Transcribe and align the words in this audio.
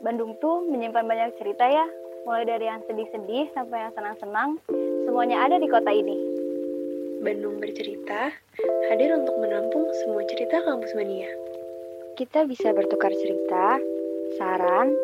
Bandung 0.00 0.32
tuh 0.40 0.64
menyimpan 0.64 1.04
banyak 1.04 1.36
cerita 1.36 1.68
ya, 1.68 1.84
mulai 2.24 2.48
dari 2.48 2.64
yang 2.64 2.80
sedih-sedih 2.88 3.52
sampai 3.52 3.84
yang 3.84 3.92
senang-senang, 3.92 4.56
semuanya 5.04 5.44
ada 5.44 5.60
di 5.60 5.68
kota 5.68 5.92
ini. 5.92 6.16
Bandung 7.20 7.60
bercerita 7.60 8.32
hadir 8.88 9.12
untuk 9.12 9.36
menampung 9.36 9.84
semua 10.00 10.24
cerita 10.24 10.64
kampus 10.64 10.96
mania. 10.96 11.28
Kita 12.16 12.48
bisa 12.48 12.72
bertukar 12.72 13.12
cerita, 13.12 13.76
saran, 14.40 14.96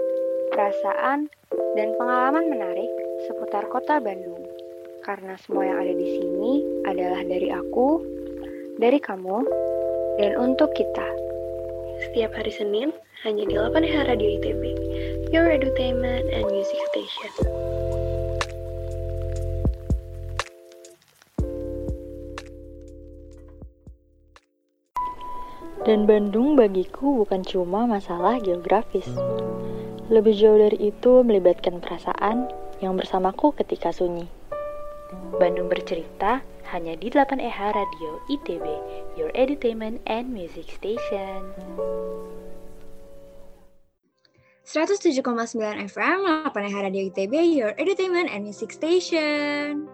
perasaan, 0.57 1.29
dan 1.77 1.93
pengalaman 2.01 2.49
menarik 2.49 2.89
seputar 3.29 3.69
kota 3.69 4.01
Bandung. 4.01 4.49
Karena 5.05 5.37
semua 5.45 5.69
yang 5.69 5.79
ada 5.85 5.93
di 5.93 6.09
sini 6.17 6.53
adalah 6.89 7.21
dari 7.21 7.53
aku, 7.53 8.01
dari 8.81 8.97
kamu, 8.97 9.45
dan 10.25 10.41
untuk 10.41 10.73
kita. 10.73 11.26
Setiap 12.05 12.37
hari 12.37 12.53
Senin, 12.53 12.93
hanya 13.25 13.49
di 13.49 13.57
8H 13.57 14.05
Radio 14.05 14.29
ITB, 14.37 14.63
Your 15.33 15.49
Entertainment 15.49 16.29
and 16.29 16.45
Music 16.53 16.77
Station. 16.93 17.33
Dan 25.87 26.05
Bandung 26.05 26.59
bagiku 26.59 27.25
bukan 27.25 27.47
cuma 27.47 27.87
masalah 27.87 28.43
geografis. 28.43 29.07
Lebih 30.13 30.35
jauh 30.35 30.59
dari 30.59 30.91
itu 30.93 31.23
melibatkan 31.23 31.79
perasaan 31.79 32.51
yang 32.83 32.99
bersamaku 32.99 33.55
ketika 33.55 33.95
sunyi. 33.95 34.27
Bandung 35.39 35.71
bercerita 35.71 36.43
hanya 36.71 36.99
di 36.99 37.09
8EH 37.09 37.59
Radio 37.75 38.11
ITB, 38.27 38.67
Your 39.15 39.31
Entertainment 39.39 40.03
and 40.11 40.31
Music 40.31 40.67
Station. 40.71 41.47
107,9 44.67 45.23
FM, 45.87 46.19
8EH 46.51 46.77
Radio 46.83 47.03
ITB, 47.07 47.35
Your 47.55 47.73
Entertainment 47.79 48.27
and 48.35 48.43
Music 48.43 48.75
Station. 48.75 49.87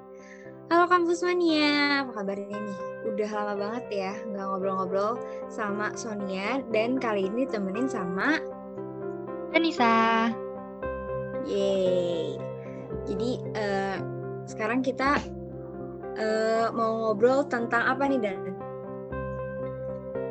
Halo 0.72 0.88
Kampus 0.88 1.20
Mania, 1.20 2.00
apa 2.00 2.16
kabarnya 2.16 2.56
nih? 2.56 2.78
Udah 3.04 3.28
lama 3.28 3.54
banget 3.60 3.84
ya 3.92 4.12
nggak 4.32 4.46
ngobrol-ngobrol 4.48 5.20
sama 5.52 5.92
Sonia 5.92 6.64
dan 6.72 6.96
kali 6.96 7.28
ini 7.28 7.44
temenin 7.44 7.84
sama 7.84 8.40
Anissa. 9.52 10.32
Yeay. 11.44 12.40
Jadi 13.04 13.30
uh, 13.52 13.98
sekarang 14.48 14.80
kita 14.80 15.20
uh, 16.18 16.66
mau 16.74 17.08
ngobrol 17.08 17.44
tentang 17.46 17.82
apa 17.92 18.04
nih 18.08 18.20
Dan? 18.20 18.40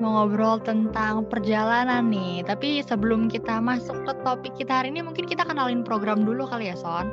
Mau 0.02 0.18
ngobrol 0.18 0.58
tentang 0.66 1.30
perjalanan 1.30 2.10
nih. 2.10 2.42
Tapi 2.42 2.82
sebelum 2.82 3.30
kita 3.30 3.62
masuk 3.62 4.02
ke 4.02 4.14
topik 4.26 4.54
kita 4.58 4.82
hari 4.82 4.90
ini, 4.90 5.06
mungkin 5.06 5.30
kita 5.30 5.46
kenalin 5.46 5.86
program 5.86 6.26
dulu 6.26 6.50
kali 6.50 6.74
ya, 6.74 6.76
Son. 6.78 7.06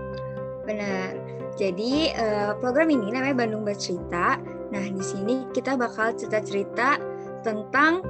Benar. 0.64 1.16
Jadi 1.58 2.14
uh, 2.14 2.54
program 2.62 2.88
ini 2.88 3.10
namanya 3.10 3.44
Bandung 3.44 3.66
Bercerita. 3.66 4.38
Nah 4.70 4.84
di 4.84 5.02
sini 5.02 5.48
kita 5.50 5.74
bakal 5.74 6.14
cerita-cerita 6.14 7.00
tentang 7.42 8.04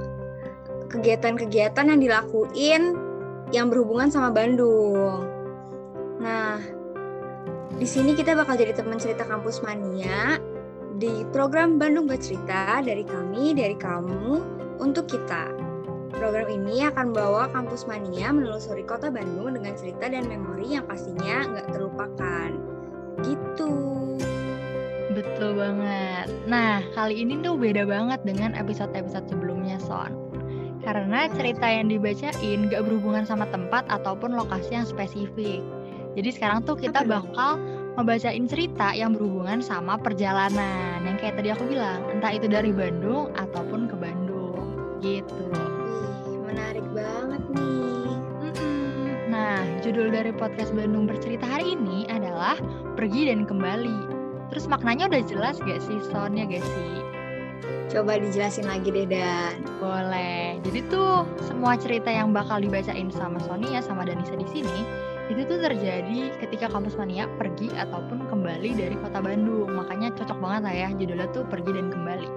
kegiatan-kegiatan 0.89 1.85
yang 1.89 1.99
dilakuin 2.01 2.81
yang 3.49 3.73
berhubungan 3.73 4.13
sama 4.13 4.29
Bandung. 4.29 5.25
Nah 6.21 6.61
di 7.73 7.87
sini 7.87 8.13
kita 8.13 8.37
bakal 8.37 8.53
jadi 8.53 8.75
teman 8.75 9.01
cerita 9.01 9.25
kampus 9.25 9.63
mania 9.65 10.37
di 10.99 11.23
program 11.31 11.79
Bandung 11.79 12.11
Bercerita 12.11 12.83
dari 12.83 13.07
kami, 13.07 13.55
dari 13.55 13.73
kamu, 13.79 14.43
untuk 14.83 15.07
kita. 15.07 15.47
Program 16.11 16.51
ini 16.51 16.83
akan 16.83 17.15
bawa 17.15 17.47
kampus 17.55 17.87
mania 17.87 18.35
menelusuri 18.35 18.83
kota 18.83 19.07
Bandung 19.07 19.55
dengan 19.55 19.71
cerita 19.79 20.11
dan 20.11 20.27
memori 20.27 20.75
yang 20.75 20.83
pastinya 20.83 21.47
nggak 21.47 21.71
terlupakan. 21.71 22.51
Gitu. 23.23 23.71
Betul 25.15 25.55
banget. 25.55 26.27
Nah, 26.51 26.83
kali 26.91 27.23
ini 27.23 27.39
tuh 27.47 27.55
beda 27.55 27.87
banget 27.87 28.19
dengan 28.27 28.51
episode-episode 28.59 29.31
sebelumnya, 29.31 29.79
Son. 29.79 30.11
Karena 30.83 31.31
cerita 31.31 31.63
yang 31.67 31.91
dibacain 31.91 32.67
gak 32.71 32.83
berhubungan 32.87 33.23
sama 33.27 33.47
tempat 33.51 33.87
ataupun 33.87 34.35
lokasi 34.35 34.79
yang 34.79 34.87
spesifik. 34.87 35.63
Jadi 36.15 36.29
sekarang 36.35 36.63
tuh 36.63 36.79
kita 36.79 37.03
bakal 37.03 37.59
ngebacain 37.97 38.45
cerita 38.45 38.93
yang 38.93 39.15
berhubungan 39.15 39.63
sama 39.63 39.97
perjalanan. 39.97 41.01
Yang 41.07 41.17
kayak 41.23 41.35
tadi 41.41 41.49
aku 41.49 41.63
bilang, 41.65 42.03
entah 42.11 42.31
itu 42.35 42.45
dari 42.45 42.69
Bandung 42.69 43.33
ataupun 43.33 43.89
ke 43.89 43.95
Bandung. 43.97 44.65
Gitu. 44.99 45.45
Menarik 46.45 46.85
banget 46.93 47.41
nih. 47.55 48.17
Nah, 49.29 49.61
judul 49.85 50.09
dari 50.09 50.33
podcast 50.33 50.73
Bandung 50.73 51.05
Bercerita 51.05 51.45
hari 51.45 51.77
ini 51.77 52.05
adalah 52.09 52.57
pergi 52.97 53.29
dan 53.31 53.45
kembali. 53.45 54.17
Terus 54.49 54.65
maknanya 54.65 55.05
udah 55.07 55.23
jelas 55.29 55.61
gak 55.61 55.79
sih 55.85 56.01
soundnya 56.09 56.49
gak 56.49 56.65
sih? 56.65 56.93
Coba 57.89 58.17
dijelasin 58.21 58.65
lagi 58.69 58.89
deh 58.89 59.05
Dan. 59.05 59.61
Boleh. 59.77 60.57
Jadi 60.65 60.79
tuh 60.89 61.25
semua 61.45 61.77
cerita 61.77 62.09
yang 62.09 62.33
bakal 62.33 62.61
dibacain 62.61 63.09
sama 63.13 63.37
Sonia 63.41 63.81
sama 63.81 64.05
Danisa 64.05 64.33
di 64.37 64.45
sini 64.49 64.98
itu 65.29 65.45
tuh 65.45 65.61
terjadi 65.61 66.33
ketika 66.41 66.73
kampus 66.73 66.97
mania 66.97 67.29
pergi 67.37 67.69
ataupun 67.77 68.25
kembali 68.27 68.73
dari 68.73 68.97
kota 68.97 69.21
Bandung. 69.21 69.69
Makanya 69.69 70.09
cocok 70.17 70.37
banget 70.41 70.61
lah 70.65 70.75
ya 70.75 70.89
judulnya 70.97 71.27
tuh 71.29 71.45
pergi 71.45 71.71
dan 71.77 71.87
kembali. 71.93 72.29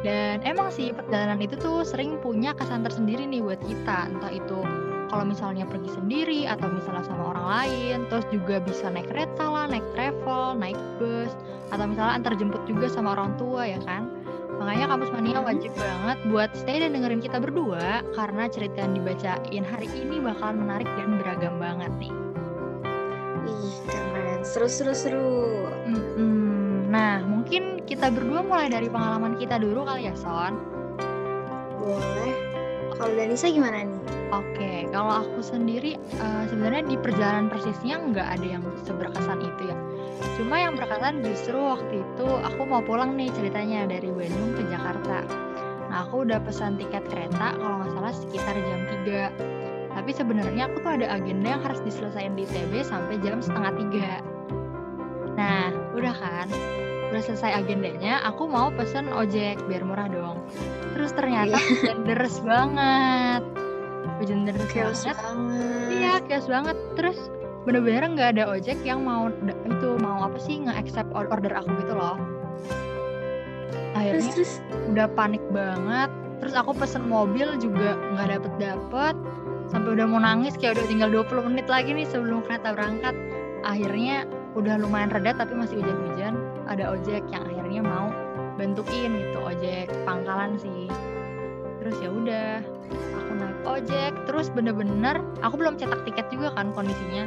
Dan 0.00 0.40
emang 0.48 0.72
sih 0.72 0.96
perjalanan 0.96 1.36
itu 1.44 1.60
tuh 1.60 1.84
sering 1.84 2.16
punya 2.24 2.56
kesan 2.56 2.80
tersendiri 2.80 3.28
nih 3.28 3.44
buat 3.44 3.60
kita. 3.60 4.08
Entah 4.08 4.32
itu 4.32 4.64
kalau 5.06 5.24
misalnya 5.26 5.64
pergi 5.68 5.90
sendiri 5.92 6.40
atau 6.50 6.66
misalnya 6.66 7.06
sama 7.06 7.30
orang 7.34 7.46
lain 7.46 7.98
terus 8.10 8.26
juga 8.34 8.58
bisa 8.58 8.90
naik 8.90 9.06
kereta 9.10 9.46
lah 9.46 9.70
naik 9.70 9.86
travel 9.94 10.58
naik 10.58 10.78
bus 10.98 11.30
atau 11.70 11.86
misalnya 11.86 12.18
antar 12.18 12.34
jemput 12.34 12.62
juga 12.66 12.90
sama 12.90 13.14
orang 13.14 13.34
tua 13.38 13.66
ya 13.66 13.78
kan 13.86 14.10
makanya 14.56 14.86
kampus 14.92 15.10
mania 15.12 15.40
wajib 15.40 15.72
banget 15.76 16.18
buat 16.32 16.50
stay 16.56 16.80
dan 16.80 16.96
dengerin 16.96 17.20
kita 17.20 17.38
berdua 17.40 18.00
karena 18.16 18.44
cerita 18.48 18.84
yang 18.84 18.94
dibacain 18.96 19.64
hari 19.64 19.88
ini 19.92 20.16
bakalan 20.22 20.56
menarik 20.64 20.88
dan 20.96 21.20
beragam 21.20 21.54
banget 21.60 21.92
nih. 22.00 22.14
Ih 23.46 23.76
keren. 23.86 24.40
Seru 24.42 24.68
seru 24.70 24.94
seru. 24.94 25.34
Mm-hmm. 25.86 26.90
nah 26.90 27.18
mungkin 27.22 27.82
kita 27.82 28.08
berdua 28.14 28.46
mulai 28.46 28.70
dari 28.70 28.86
pengalaman 28.86 29.36
kita 29.36 29.58
dulu 29.60 29.84
kali 29.84 30.08
ya 30.08 30.14
Son. 30.16 30.54
Boleh 31.76 32.45
kalau 32.96 33.12
Danisa 33.14 33.48
gimana 33.52 33.84
nih 33.84 34.16
Oke, 34.34 34.90
kalau 34.90 35.22
aku 35.22 35.38
sendiri 35.38 35.94
uh, 36.18 36.44
sebenarnya 36.50 36.82
di 36.90 36.98
perjalanan 36.98 37.46
persisnya 37.46 37.94
nggak 38.10 38.26
ada 38.26 38.46
yang 38.58 38.62
seberkesan 38.82 39.38
itu 39.38 39.70
ya. 39.70 39.76
Cuma 40.34 40.58
yang 40.58 40.74
berkesan 40.74 41.22
justru 41.22 41.54
waktu 41.54 42.02
itu 42.02 42.26
aku 42.42 42.66
mau 42.66 42.82
pulang 42.82 43.14
nih 43.14 43.30
ceritanya 43.38 43.86
dari 43.86 44.10
Bandung 44.10 44.58
ke 44.58 44.66
Jakarta. 44.66 45.22
Nah 45.86 46.02
aku 46.02 46.26
udah 46.26 46.42
pesan 46.42 46.74
tiket 46.74 47.06
kereta 47.06 47.54
kalau 47.54 47.86
nggak 47.86 47.92
salah 47.94 48.14
sekitar 48.18 48.54
jam 48.58 48.80
3. 49.06 49.94
Tapi 49.94 50.10
sebenarnya 50.10 50.74
aku 50.74 50.76
tuh 50.82 50.92
ada 50.98 51.06
agenda 51.06 51.46
yang 51.54 51.62
harus 51.62 51.78
diselesaikan 51.86 52.34
di 52.34 52.50
TB 52.50 52.82
sampai 52.82 53.22
jam 53.22 53.38
setengah 53.38 53.72
tiga. 53.78 54.12
Nah 55.38 55.70
udah 55.94 56.14
kan, 56.18 56.50
udah 57.16 57.24
selesai 57.24 57.64
agendanya, 57.64 58.20
aku 58.28 58.44
mau 58.44 58.68
pesen 58.76 59.08
ojek 59.08 59.56
biar 59.64 59.82
murah 59.88 60.06
dong. 60.12 60.44
Terus 60.92 61.16
ternyata 61.16 61.56
yeah. 61.56 61.96
deres 62.04 62.36
banget 62.44 63.42
hujan 64.18 64.48
deras 64.48 64.68
chaos 64.72 65.04
banget. 65.04 65.16
banget 65.20 65.88
iya 65.92 66.12
chaos 66.24 66.48
banget 66.48 66.76
terus 66.96 67.18
bener-bener 67.68 68.02
nggak 68.16 68.28
ada 68.38 68.44
ojek 68.48 68.78
yang 68.86 69.04
mau 69.04 69.28
itu 69.44 69.88
mau 70.00 70.24
apa 70.24 70.38
sih 70.40 70.62
nge-accept 70.64 71.10
order 71.12 71.52
aku 71.52 71.70
gitu 71.84 71.94
loh 71.94 72.16
akhirnya 73.96 74.32
terus, 74.32 74.60
terus. 74.60 74.84
udah 74.92 75.06
panik 75.12 75.42
banget 75.52 76.10
terus 76.40 76.54
aku 76.54 76.72
pesen 76.76 77.04
mobil 77.08 77.48
juga 77.60 77.96
nggak 78.14 78.38
dapet 78.38 78.52
dapet 78.60 79.14
sampai 79.66 79.98
udah 79.98 80.06
mau 80.06 80.20
nangis 80.22 80.54
kayak 80.54 80.78
udah 80.78 80.86
tinggal 80.86 81.08
20 81.10 81.50
menit 81.52 81.66
lagi 81.66 81.90
nih 81.90 82.06
sebelum 82.06 82.44
kereta 82.46 82.72
berangkat 82.72 83.16
akhirnya 83.66 84.22
udah 84.54 84.78
lumayan 84.78 85.10
reda 85.10 85.34
tapi 85.34 85.58
masih 85.58 85.82
hujan-hujan 85.82 86.38
ada 86.70 86.94
ojek 86.94 87.26
yang 87.34 87.42
akhirnya 87.44 87.82
mau 87.82 88.08
bentukin 88.56 89.18
gitu 89.18 89.38
ojek 89.42 89.90
pangkalan 90.06 90.56
sih. 90.56 90.88
Terus 91.82 91.96
ya 92.00 92.08
udah 92.08 92.48
aku 93.20 93.32
naik 93.36 93.60
ojek 93.66 94.12
terus 94.24 94.48
bener-bener 94.54 95.20
aku 95.42 95.58
belum 95.58 95.76
cetak 95.76 96.06
tiket 96.06 96.26
juga 96.30 96.54
kan 96.54 96.70
kondisinya. 96.72 97.26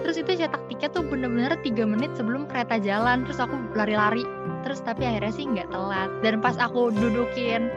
Terus 0.00 0.16
itu 0.18 0.46
cetak 0.46 0.62
tiket 0.70 0.94
tuh 0.94 1.04
bener-bener 1.04 1.58
tiga 1.62 1.84
menit 1.84 2.14
sebelum 2.16 2.46
kereta 2.48 2.78
jalan 2.80 3.26
terus 3.26 3.42
aku 3.42 3.54
lari-lari. 3.74 4.24
Terus 4.64 4.80
tapi 4.80 5.04
akhirnya 5.04 5.34
sih 5.34 5.44
nggak 5.44 5.68
telat. 5.68 6.10
Dan 6.24 6.40
pas 6.40 6.56
aku 6.56 6.94
dudukin 6.94 7.68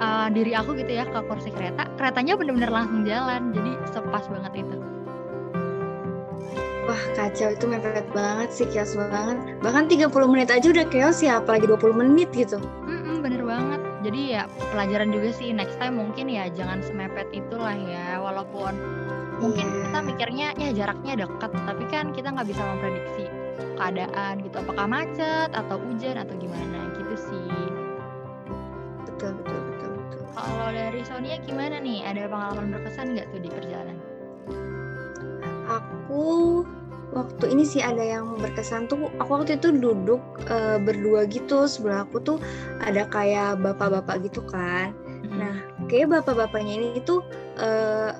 uh, 0.00 0.32
diri 0.32 0.56
aku 0.56 0.72
gitu 0.80 0.96
ya 0.96 1.04
ke 1.04 1.20
kursi 1.28 1.52
kereta 1.52 1.84
keretanya 2.00 2.38
bener-bener 2.40 2.72
langsung 2.72 3.04
jalan. 3.04 3.52
Jadi 3.52 3.72
sepas 3.92 4.26
banget 4.32 4.64
itu 4.64 4.78
Wah 6.84 7.02
kacau. 7.16 7.48
Itu 7.52 7.64
mepet 7.64 8.04
banget 8.12 8.50
sih 8.52 8.66
chaos 8.68 8.92
banget. 8.96 9.40
Bahkan 9.64 9.88
30 9.88 10.12
menit 10.28 10.48
aja 10.52 10.66
udah 10.68 10.86
chaos 10.92 11.18
ya 11.24 11.40
apalagi 11.40 11.64
20 11.64 11.96
menit 11.96 12.28
gitu. 12.36 12.60
Mm 12.84 13.00
-mm, 13.00 13.16
Bener 13.24 13.42
banget. 13.44 13.80
Jadi 14.04 14.20
ya 14.36 14.42
pelajaran 14.68 15.08
juga 15.08 15.32
sih 15.32 15.48
next 15.56 15.80
time 15.80 15.96
mungkin 15.96 16.28
ya 16.28 16.52
jangan 16.52 16.84
semepet 16.84 17.24
itulah 17.32 17.72
ya 17.72 18.20
walaupun 18.20 18.76
mungkin 19.40 19.64
Iya. 19.66 19.80
kita 19.88 19.98
mikirnya 20.04 20.48
ya 20.60 20.70
jaraknya 20.76 21.24
dekat 21.24 21.50
tapi 21.50 21.84
kan 21.88 22.12
kita 22.12 22.28
nggak 22.36 22.48
bisa 22.52 22.62
memprediksi 22.62 23.24
keadaan 23.80 24.44
gitu. 24.44 24.56
Apakah 24.60 24.84
macet 24.84 25.50
atau 25.56 25.80
hujan 25.80 26.20
atau 26.20 26.34
gimana 26.36 26.92
gitu 27.00 27.16
sih. 27.16 27.48
Betul, 29.08 29.40
betul, 29.40 29.60
betul, 29.72 29.90
betul. 30.04 30.22
kalau 30.36 30.68
dari 30.68 31.00
Sonia 31.08 31.40
gimana 31.40 31.80
nih? 31.80 32.04
Ada 32.04 32.28
pengalaman 32.28 32.76
berkesan 32.76 33.16
nggak 33.16 33.32
tuh 33.32 33.40
di 33.40 33.48
perjalanan 33.48 33.96
Aku 35.68 36.62
waktu 37.14 37.54
ini 37.54 37.62
sih 37.62 37.78
ada 37.78 38.02
yang 38.02 38.34
berkesan 38.42 38.90
tuh 38.90 39.06
aku 39.22 39.42
waktu 39.42 39.56
itu 39.56 39.70
duduk 39.70 40.20
eh, 40.50 40.76
berdua 40.82 41.24
gitu. 41.30 41.64
Sebelah 41.64 42.04
aku 42.04 42.20
tuh 42.20 42.38
ada 42.82 43.06
kayak 43.08 43.62
bapak-bapak 43.62 44.26
gitu 44.26 44.42
kan. 44.48 44.92
Nah, 45.34 45.64
kayak 45.88 46.12
bapak-bapaknya 46.20 46.74
ini 46.80 47.00
tuh 47.02 47.24
eh, 47.58 48.12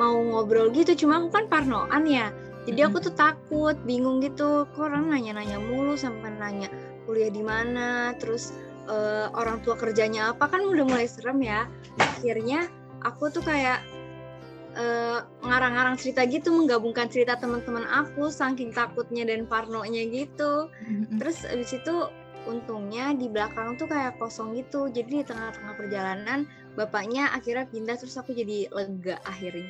mau 0.00 0.16
ngobrol 0.16 0.72
gitu, 0.72 1.04
cuma 1.04 1.20
aku 1.20 1.28
kan 1.28 1.44
parnoan 1.46 2.04
ya. 2.08 2.32
Jadi 2.68 2.80
aku 2.84 3.00
tuh 3.00 3.14
takut, 3.16 3.76
bingung 3.88 4.20
gitu. 4.20 4.68
Kok 4.76 4.92
orang 4.92 5.12
nanya-nanya 5.12 5.60
mulu 5.60 5.96
sampai 5.96 6.32
nanya 6.36 6.68
kuliah 7.08 7.32
di 7.32 7.40
mana, 7.44 8.12
terus 8.20 8.52
eh, 8.88 9.26
orang 9.32 9.60
tua 9.64 9.76
kerjanya 9.76 10.32
apa? 10.36 10.48
Kan 10.48 10.66
udah 10.66 10.84
mulai 10.84 11.06
serem 11.08 11.40
ya. 11.40 11.68
Akhirnya 12.00 12.68
aku 13.04 13.32
tuh 13.32 13.44
kayak 13.44 13.80
eh, 14.76 15.18
ngarang-ngarang 15.42 15.96
cerita 15.98 16.22
gitu, 16.26 16.54
menggabungkan 16.54 17.10
cerita 17.10 17.34
teman-teman 17.38 17.86
aku, 17.86 18.30
saking 18.30 18.70
takutnya 18.70 19.26
dan 19.26 19.46
parnonya 19.46 20.06
gitu. 20.10 20.70
Terus 21.18 21.42
abis 21.46 21.78
itu 21.78 21.94
untungnya 22.48 23.12
di 23.12 23.28
belakang 23.28 23.76
tuh 23.76 23.90
kayak 23.90 24.16
kosong 24.16 24.56
gitu. 24.56 24.88
Jadi 24.88 25.22
di 25.22 25.24
tengah-tengah 25.26 25.74
perjalanan 25.76 26.48
bapaknya 26.78 27.28
akhirnya 27.34 27.68
pindah 27.68 27.96
terus 27.98 28.16
aku 28.16 28.32
jadi 28.32 28.70
lega 28.72 29.18
akhirnya. 29.26 29.68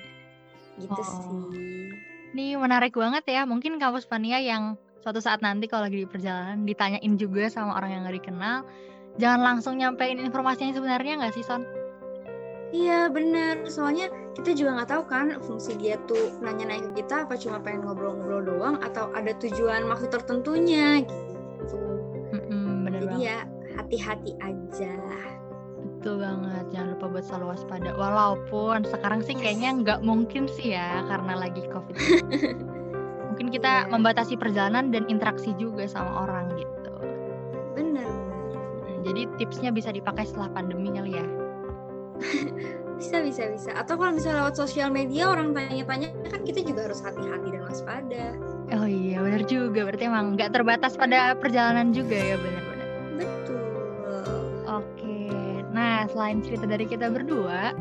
Gitu 0.79 1.01
Oh. 1.01 1.05
sih. 1.05 1.91
Nih 2.31 2.55
menarik 2.55 2.95
banget 2.95 3.27
ya. 3.27 3.43
Mungkin 3.43 3.81
kampus 3.83 4.07
Pania 4.07 4.39
yang 4.39 4.79
suatu 5.01 5.19
saat 5.19 5.41
nanti 5.41 5.67
kalau 5.67 5.89
lagi 5.89 6.05
di 6.05 6.09
perjalanan 6.09 6.63
ditanyain 6.69 7.17
juga 7.17 7.49
sama 7.49 7.75
orang 7.75 7.91
yang 7.91 8.01
gak 8.07 8.17
dikenal, 8.21 8.57
jangan 9.17 9.41
langsung 9.41 9.81
nyampein 9.81 10.21
informasi 10.21 10.69
yang 10.71 10.77
sebenarnya 10.77 11.19
nggak 11.19 11.35
sih 11.35 11.43
Son? 11.43 11.65
Iya 12.71 13.11
bener, 13.11 13.67
soalnya 13.67 14.07
kita 14.33 14.55
juga 14.55 14.79
nggak 14.79 14.91
tahu 14.91 15.03
kan 15.05 15.27
fungsi 15.43 15.75
dia 15.75 15.99
tuh 16.07 16.31
nanya-nanya 16.39 16.87
ke 16.91 17.03
kita 17.03 17.27
apa 17.27 17.35
cuma 17.35 17.59
pengen 17.59 17.83
ngobrol-ngobrol 17.83 18.47
doang 18.47 18.79
atau 18.79 19.11
ada 19.11 19.35
tujuan 19.43 19.83
maksud 19.85 20.07
tertentunya 20.09 21.03
gitu. 21.03 21.83
Mm-mm, 22.31 22.87
bener 22.87 23.01
Jadi 23.03 23.07
banget. 23.11 23.27
ya 23.27 23.39
hati-hati 23.75 24.33
aja. 24.39 24.95
Betul 25.99 26.23
banget. 26.23 26.65
Jangan 26.71 26.89
lupa 26.95 27.07
buat 27.11 27.25
selalu 27.27 27.47
waspada. 27.51 27.91
Walaupun 27.93 28.79
sekarang 28.87 29.21
sih 29.21 29.35
kayaknya 29.35 29.71
nggak 29.77 30.01
mungkin 30.01 30.47
sih 30.47 30.73
ya 30.73 31.03
karena 31.05 31.35
lagi 31.37 31.67
COVID. 31.67 31.97
Mungkin 33.31 33.47
kita 33.51 33.87
Iya. 33.87 33.91
membatasi 33.91 34.35
perjalanan 34.37 34.93
dan 34.93 35.07
interaksi 35.07 35.57
juga 35.57 35.85
sama 35.85 36.25
orang 36.25 36.55
gitu. 36.55 36.93
Bener 37.73 38.05
bener. 38.05 38.55
Mm, 38.87 39.01
Jadi 39.03 39.21
tipsnya 39.39 39.71
bisa 39.73 39.89
dipakai 39.89 40.23
setelah 40.23 40.53
pandemi 40.53 40.93
kali 40.93 41.17
ya. 41.17 41.27
Bisa 43.01 43.25
bisa 43.25 43.49
bisa. 43.49 43.71
Atau 43.73 43.97
kalau 43.97 44.13
misalnya 44.13 44.45
lewat 44.45 44.61
sosial 44.61 44.93
media 44.93 45.33
orang 45.33 45.57
tanya-tanya 45.57 46.13
kan 46.29 46.45
kita 46.45 46.61
juga 46.61 46.85
harus 46.85 47.01
hati-hati 47.01 47.49
dan 47.49 47.65
waspada. 47.65 48.37
Oh 48.77 48.85
iya 48.85 49.25
bener 49.25 49.43
juga. 49.49 49.89
Berarti 49.89 50.05
emang 50.05 50.37
nggak 50.37 50.53
terbatas 50.53 51.01
pada 51.01 51.33
perjalanan 51.33 51.97
juga 51.97 52.21
ya 52.21 52.37
bener-bener. 52.37 52.89
Betul. 53.17 53.57
Oke, 54.69 55.33
nah 55.73 56.05
selain 56.13 56.45
cerita 56.45 56.69
dari 56.69 56.85
kita 56.85 57.09
berdua, 57.09 57.73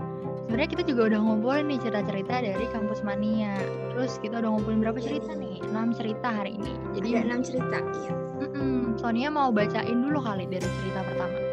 sebenarnya 0.47 0.69
kita 0.71 0.83
juga 0.87 1.01
udah 1.11 1.19
ngumpulin 1.19 1.67
nih 1.67 1.79
cerita-cerita 1.83 2.33
dari 2.39 2.65
kampus 2.71 3.03
mania. 3.03 3.53
Terus 3.91 4.17
kita 4.23 4.39
udah 4.39 4.49
ngumpulin 4.55 4.79
berapa 4.79 5.03
cerita 5.03 5.35
nih? 5.35 5.59
6 5.67 5.99
cerita 5.99 6.31
hari 6.31 6.55
ini. 6.55 6.73
Jadi 6.95 7.07
Ada 7.13 7.23
enam 7.27 7.41
cerita. 7.43 7.77
Iya. 7.83 8.13
mm-mm, 8.39 8.79
Sonia 9.03 9.27
mau 9.27 9.51
bacain 9.51 9.99
dulu 9.99 10.23
kali 10.23 10.47
dari 10.47 10.63
cerita 10.79 11.03
pertama. 11.03 11.48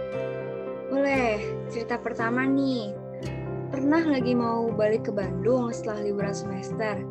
Boleh. 0.96 1.36
Cerita 1.68 2.00
pertama 2.00 2.48
nih. 2.48 2.96
Pernah 3.68 4.00
lagi 4.08 4.32
mau 4.32 4.72
balik 4.72 5.04
ke 5.04 5.12
Bandung 5.12 5.68
setelah 5.68 6.00
liburan 6.08 6.32
semester. 6.32 7.04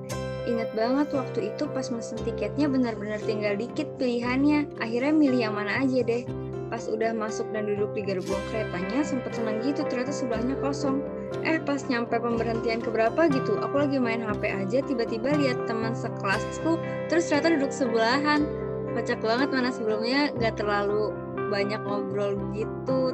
Ingat 0.49 0.73
banget 0.73 1.13
waktu 1.13 1.53
itu 1.53 1.69
pas 1.69 1.93
mesen 1.93 2.17
tiketnya 2.25 2.65
benar-benar 2.65 3.21
tinggal 3.21 3.53
dikit 3.53 3.85
pilihannya. 4.01 4.73
Akhirnya 4.81 5.13
milih 5.13 5.37
yang 5.37 5.53
mana 5.53 5.85
aja 5.85 6.01
deh. 6.01 6.25
Pas 6.73 6.81
udah 6.89 7.13
masuk 7.13 7.45
dan 7.53 7.69
duduk 7.69 7.93
di 7.93 8.01
gerbong 8.01 8.41
keretanya 8.49 9.05
sempet 9.05 9.37
senang 9.37 9.61
gitu 9.61 9.85
ternyata 9.85 10.09
sebelahnya 10.09 10.57
kosong. 10.65 11.05
Eh 11.45 11.61
pas 11.61 11.85
nyampe 11.85 12.17
pemberhentian 12.17 12.81
keberapa 12.81 13.29
gitu, 13.29 13.61
aku 13.61 13.85
lagi 13.85 14.01
main 14.01 14.25
HP 14.25 14.49
aja 14.49 14.81
tiba-tiba 14.81 15.29
lihat 15.37 15.69
teman 15.69 15.93
sekelasku 15.93 16.81
terus 17.05 17.29
ternyata 17.29 17.53
duduk 17.53 17.69
sebelahan. 17.69 18.49
Kocak 18.97 19.21
banget 19.21 19.53
mana 19.53 19.69
sebelumnya 19.69 20.33
gak 20.41 20.57
terlalu 20.57 21.13
banyak 21.47 21.79
ngobrol 21.85 22.35
gitu, 22.57 23.13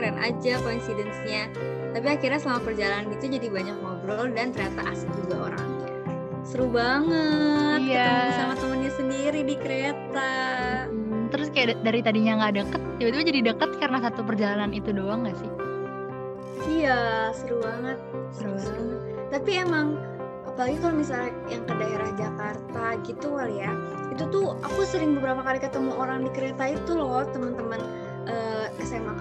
keren 0.00 0.16
aja 0.16 0.56
koinsidensnya. 0.64 1.52
Tapi 1.92 2.06
akhirnya 2.08 2.40
selama 2.40 2.60
perjalanan 2.64 3.12
itu 3.12 3.28
jadi 3.28 3.48
banyak 3.52 3.76
ngobrol 3.84 4.32
dan 4.32 4.48
ternyata 4.56 4.80
asik 4.88 5.12
juga 5.20 5.52
orangnya. 5.52 5.92
Seru 6.40 6.72
banget 6.72 7.78
Iya. 7.84 8.00
ketemu 8.08 8.32
sama 8.32 8.54
temennya 8.56 8.92
sendiri 8.96 9.40
di 9.44 9.56
kereta. 9.60 10.32
Hmm, 10.88 11.28
terus 11.28 11.52
kayak 11.52 11.76
da- 11.76 11.80
dari 11.84 12.00
tadinya 12.00 12.32
nggak 12.40 12.54
deket, 12.64 12.80
tiba-tiba 12.96 13.22
jadi 13.28 13.40
deket 13.52 13.70
karena 13.76 13.98
satu 14.00 14.20
perjalanan 14.24 14.72
itu 14.72 14.88
doang 14.88 15.28
nggak 15.28 15.36
sih? 15.36 15.50
Iya, 16.80 17.30
seru 17.36 17.60
banget. 17.60 17.98
Seru 18.32 18.56
Seru 18.56 18.80
banget. 18.80 19.00
Tapi 19.30 19.50
emang 19.60 19.86
apalagi 20.48 20.76
kalau 20.80 20.96
misalnya 20.96 21.30
yang 21.46 21.62
ke 21.68 21.74
daerah 21.76 22.10
Jakarta 22.16 22.84
gitu 23.04 23.36
kali 23.36 23.60
ya. 23.60 23.72
Itu 24.08 24.24
tuh 24.32 24.56
aku 24.64 24.80
sering 24.88 25.12
beberapa 25.20 25.44
kali 25.44 25.60
ketemu 25.60 25.92
orang 25.92 26.24
di 26.24 26.30
kereta 26.32 26.72
itu 26.72 26.96
loh, 26.96 27.20
teman-teman 27.28 27.84
eh, 28.24 28.66
SMA 28.80 29.12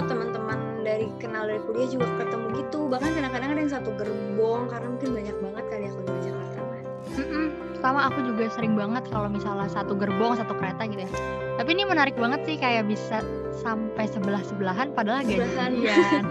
ketemu, 0.00 0.08
teman-teman 0.10 0.58
dari 0.80 1.06
kenal 1.20 1.44
dari 1.44 1.60
kuliah 1.62 1.88
juga 1.88 2.08
ketemu 2.16 2.46
gitu. 2.56 2.78
Bahkan 2.88 3.10
kadang-kadang 3.12 3.48
ada 3.52 3.60
yang 3.60 3.72
satu 3.72 3.90
gerbong 3.94 4.62
karena 4.66 4.86
mungkin 4.88 5.10
banyak 5.12 5.36
banget 5.38 5.64
kali 5.68 5.84
kalau 5.86 6.04
di 6.06 6.20
Jakarta 6.24 6.60
kan. 6.60 6.84
Sama 7.80 8.00
aku 8.08 8.18
juga 8.24 8.44
sering 8.52 8.74
banget 8.76 9.04
kalau 9.08 9.28
misalnya 9.28 9.68
satu 9.68 9.92
gerbong 9.96 10.36
satu 10.36 10.52
kereta 10.52 10.88
gitu 10.88 11.04
ya. 11.04 11.10
Tapi 11.56 11.68
ini 11.72 11.84
menarik 11.84 12.16
banget 12.16 12.40
sih 12.44 12.56
kayak 12.56 12.88
bisa 12.88 13.20
sampai 13.60 14.08
sebelah 14.08 14.40
sebelahan 14.40 14.88
padahal 14.92 15.20
Sebelahan. 15.24 15.72
jadian. 15.76 16.24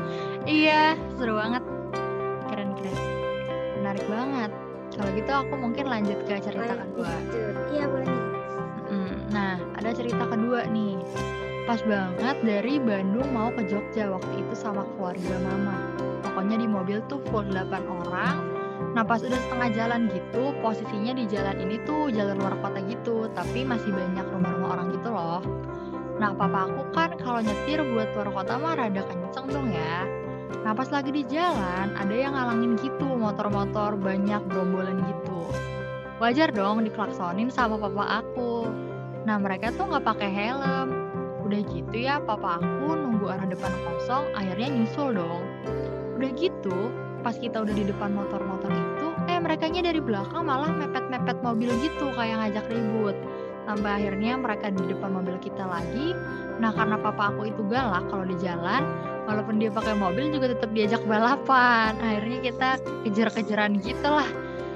iya, 0.50 0.98
seru 1.18 1.38
banget. 1.38 1.62
Keren 2.50 2.70
keren. 2.74 2.98
Menarik 3.82 4.06
banget. 4.10 4.52
Kalau 4.90 5.10
gitu 5.14 5.32
aku 5.32 5.54
mungkin 5.56 5.86
lanjut 5.88 6.18
ke 6.26 6.42
cerita 6.42 6.74
kedua. 6.76 7.14
Iya 7.70 7.86
boleh 7.86 8.08
nih. 8.10 8.24
Mm, 8.90 9.16
Nah, 9.30 9.56
ada 9.78 9.90
cerita 9.94 10.26
kedua 10.26 10.66
nih. 10.66 10.98
Pas 11.70 11.86
banget 11.86 12.38
dari 12.42 12.82
Bandung 12.82 13.30
mau 13.30 13.54
ke 13.54 13.62
Jogja 13.70 14.10
waktu 14.10 14.42
itu 14.42 14.58
sama 14.58 14.90
keluarga 14.98 15.38
mama. 15.38 15.78
Pokoknya 16.26 16.58
di 16.58 16.66
mobil 16.66 16.98
tuh 17.06 17.22
full 17.30 17.46
8 17.46 17.70
orang. 17.86 18.42
Nah 18.98 19.06
pas 19.06 19.22
udah 19.22 19.38
setengah 19.38 19.70
jalan 19.78 20.10
gitu, 20.10 20.50
posisinya 20.66 21.14
di 21.14 21.30
jalan 21.30 21.62
ini 21.62 21.78
tuh 21.86 22.10
jalur 22.10 22.42
luar 22.42 22.58
kota 22.66 22.82
gitu, 22.90 23.30
tapi 23.38 23.62
masih 23.70 23.94
banyak 23.94 24.26
rumah-rumah 24.34 24.70
orang 24.82 24.98
gitu 24.98 25.14
loh. 25.14 25.46
Nah 26.18 26.34
papa 26.34 26.74
aku 26.74 26.90
kan 26.90 27.14
kalau 27.22 27.38
nyetir 27.38 27.86
buat 27.86 28.18
luar 28.18 28.34
kota 28.34 28.58
mah 28.58 28.74
rada 28.74 29.06
kenceng 29.06 29.46
dong 29.54 29.70
ya. 29.70 30.10
Nah 30.66 30.74
pas 30.74 30.90
lagi 30.90 31.14
di 31.14 31.22
jalan, 31.30 31.94
ada 31.94 32.16
yang 32.18 32.34
ngalangin 32.34 32.82
gitu 32.82 33.06
motor-motor 33.06 33.94
banyak 33.94 34.42
gerombolan 34.50 35.06
gitu. 35.06 35.46
Wajar 36.18 36.50
dong 36.50 36.82
diklaksonin 36.82 37.54
sama 37.54 37.78
papa 37.78 38.26
aku. 38.26 38.66
Nah 39.30 39.38
mereka 39.38 39.70
tuh 39.78 39.86
nggak 39.86 40.18
pakai 40.18 40.34
helm. 40.34 40.99
Udah 41.50 41.66
gitu 41.66 41.98
ya 41.98 42.22
papa 42.22 42.62
aku 42.62 42.94
nunggu 42.94 43.26
arah 43.26 43.50
depan 43.50 43.74
kosong, 43.82 44.30
akhirnya 44.38 44.70
nyusul 44.70 45.18
dong. 45.18 45.42
Udah 46.22 46.30
gitu, 46.38 46.94
pas 47.26 47.34
kita 47.34 47.66
udah 47.66 47.74
di 47.74 47.90
depan 47.90 48.14
motor-motor 48.14 48.70
itu, 48.70 49.08
eh 49.26 49.42
merekanya 49.42 49.90
dari 49.90 49.98
belakang 49.98 50.46
malah 50.46 50.70
mepet-mepet 50.70 51.42
mobil 51.42 51.74
gitu 51.82 52.14
kayak 52.14 52.38
ngajak 52.38 52.70
ribut. 52.70 53.18
Sampai 53.66 53.98
akhirnya 53.98 54.38
mereka 54.38 54.70
di 54.70 54.94
depan 54.94 55.10
mobil 55.10 55.42
kita 55.42 55.66
lagi. 55.66 56.14
Nah 56.62 56.70
karena 56.70 57.02
papa 57.02 57.34
aku 57.34 57.50
itu 57.50 57.66
galak 57.66 58.06
kalau 58.14 58.30
di 58.30 58.38
jalan, 58.38 58.86
walaupun 59.26 59.58
dia 59.58 59.74
pakai 59.74 59.98
mobil 59.98 60.30
juga 60.30 60.54
tetap 60.54 60.70
diajak 60.70 61.02
balapan. 61.10 61.98
Akhirnya 61.98 62.46
kita 62.46 62.70
kejar-kejaran 63.10 63.82
gitu 63.82 64.06
lah. 64.06 64.30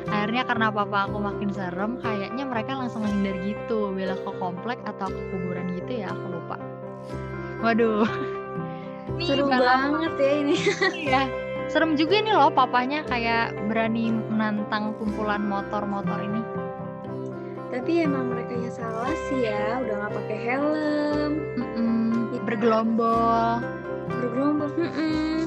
Akhirnya 0.07 0.43
karena 0.43 0.67
papa 0.72 1.07
aku 1.07 1.17
makin 1.19 1.50
serem, 1.51 2.00
kayaknya 2.00 2.43
mereka 2.43 2.75
langsung 2.75 3.03
menghindar 3.07 3.38
gitu, 3.43 3.91
belok 3.91 4.19
ke 4.24 4.31
komplek 4.39 4.79
atau 4.83 5.07
ke 5.07 5.22
kuburan 5.31 5.67
gitu 5.79 5.91
ya, 6.03 6.12
aku 6.12 6.25
lupa. 6.31 6.57
Waduh. 7.63 8.07
Nih, 9.15 9.27
Seru 9.29 9.45
banget 9.48 10.13
ya 10.17 10.31
ini. 10.41 10.55
Iya. 10.91 11.22
Serem 11.72 11.95
juga 11.95 12.19
nih 12.19 12.33
loh 12.36 12.51
papanya 12.51 13.07
kayak 13.07 13.55
berani 13.72 14.12
menantang 14.12 14.93
kumpulan 15.00 15.41
motor-motor 15.48 16.19
ini. 16.19 16.41
Tapi 17.74 18.05
emang 18.05 18.29
mereka 18.29 18.53
yang 18.53 18.69
salah 18.69 19.15
sih 19.31 19.50
ya, 19.50 19.81
udah 19.81 19.95
nggak 20.05 20.13
pakai 20.13 20.38
helm, 20.45 21.31
Mm-mm, 21.57 22.29
Iya. 22.29 22.41
Bergelombol. 22.45 23.50
bergerombol. 24.22 24.69
Mm-mm. 24.77 24.91
Mm-mm. 24.93 25.42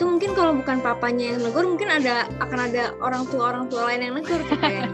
Itu 0.00 0.08
mungkin 0.08 0.32
kalau 0.32 0.56
bukan 0.56 0.80
papanya 0.80 1.36
yang 1.36 1.44
negur 1.44 1.68
mungkin 1.68 1.92
ada 1.92 2.24
akan 2.40 2.72
ada 2.72 2.96
orang 3.04 3.28
tua 3.28 3.52
orang 3.52 3.68
tua 3.68 3.92
lain 3.92 4.00
yang 4.08 4.16
negur 4.16 4.40
tuh 4.48 4.56
kayaknya 4.56 4.88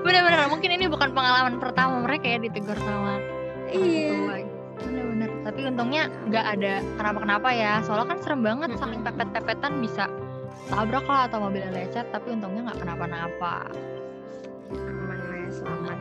Bener-bener 0.00 0.48
mungkin 0.48 0.70
ini 0.72 0.88
bukan 0.88 1.12
pengalaman 1.12 1.60
pertama 1.60 2.00
mereka 2.00 2.24
ya 2.24 2.38
ditegur 2.40 2.80
sama 2.80 3.20
iya. 3.68 4.40
Bener-bener. 4.80 5.28
Tapi 5.44 5.60
untungnya 5.68 6.08
nggak 6.08 6.46
ada 6.56 6.80
kenapa-kenapa 6.96 7.48
ya. 7.52 7.84
Soalnya 7.84 8.16
kan 8.16 8.18
serem 8.24 8.40
banget 8.40 8.72
Mm-mm. 8.72 8.80
saking 8.80 9.02
pepet-pepetan 9.04 9.72
bisa 9.84 10.08
tabrak 10.72 11.04
lah 11.04 11.28
atau 11.28 11.38
mobilnya 11.44 11.76
lecet. 11.76 12.08
Tapi 12.08 12.32
untungnya 12.32 12.72
nggak 12.72 12.80
kenapa-napa. 12.80 13.68
aman 14.72 15.18
ya 15.36 15.48
selamat 15.52 15.98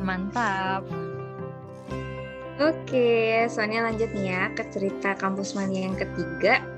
Mantap. 0.00 0.82
oke 2.54 3.10
soalnya 3.50 3.90
lanjut 3.90 4.14
nih 4.14 4.30
ya 4.30 4.42
ke 4.54 4.62
cerita 4.72 5.12
kampus 5.20 5.52
mania 5.52 5.90
yang 5.90 5.98
ketiga. 6.00 6.73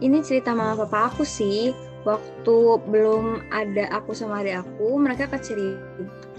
Ini 0.00 0.18
cerita 0.24 0.56
mama 0.56 0.86
papa 0.86 1.12
aku 1.12 1.22
sih. 1.22 1.74
Waktu 2.04 2.56
belum 2.92 3.48
ada 3.48 3.88
aku 3.96 4.12
sama 4.12 4.44
adik 4.44 4.60
aku 4.60 5.00
mereka 5.00 5.24
ke 5.24 5.40
Ciri- 5.40 5.80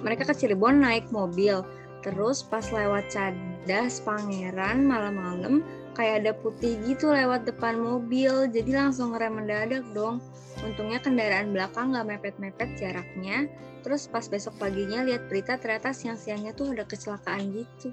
mereka 0.06 0.30
ke 0.30 0.34
Cirebon 0.38 0.84
naik 0.84 1.10
mobil. 1.10 1.66
Terus 2.06 2.46
pas 2.46 2.62
lewat 2.70 3.10
Cadas 3.10 3.98
Pangeran 4.06 4.86
malam-malam 4.86 5.66
kayak 5.98 6.22
ada 6.22 6.32
putih 6.38 6.78
gitu 6.86 7.10
lewat 7.10 7.50
depan 7.50 7.82
mobil. 7.82 8.46
Jadi 8.52 8.78
langsung 8.78 9.18
ngerem 9.18 9.42
mendadak 9.42 9.86
dong. 9.98 10.22
Untungnya 10.62 11.02
kendaraan 11.02 11.50
belakang 11.50 11.98
nggak 11.98 12.08
mepet-mepet 12.14 12.78
jaraknya. 12.78 13.50
Terus 13.82 14.06
pas 14.06 14.26
besok 14.30 14.58
paginya 14.62 15.02
lihat 15.02 15.26
berita 15.30 15.58
ternyata 15.58 15.94
siang-siangnya 15.94 16.54
tuh 16.54 16.78
ada 16.78 16.86
kecelakaan 16.86 17.54
gitu. 17.54 17.90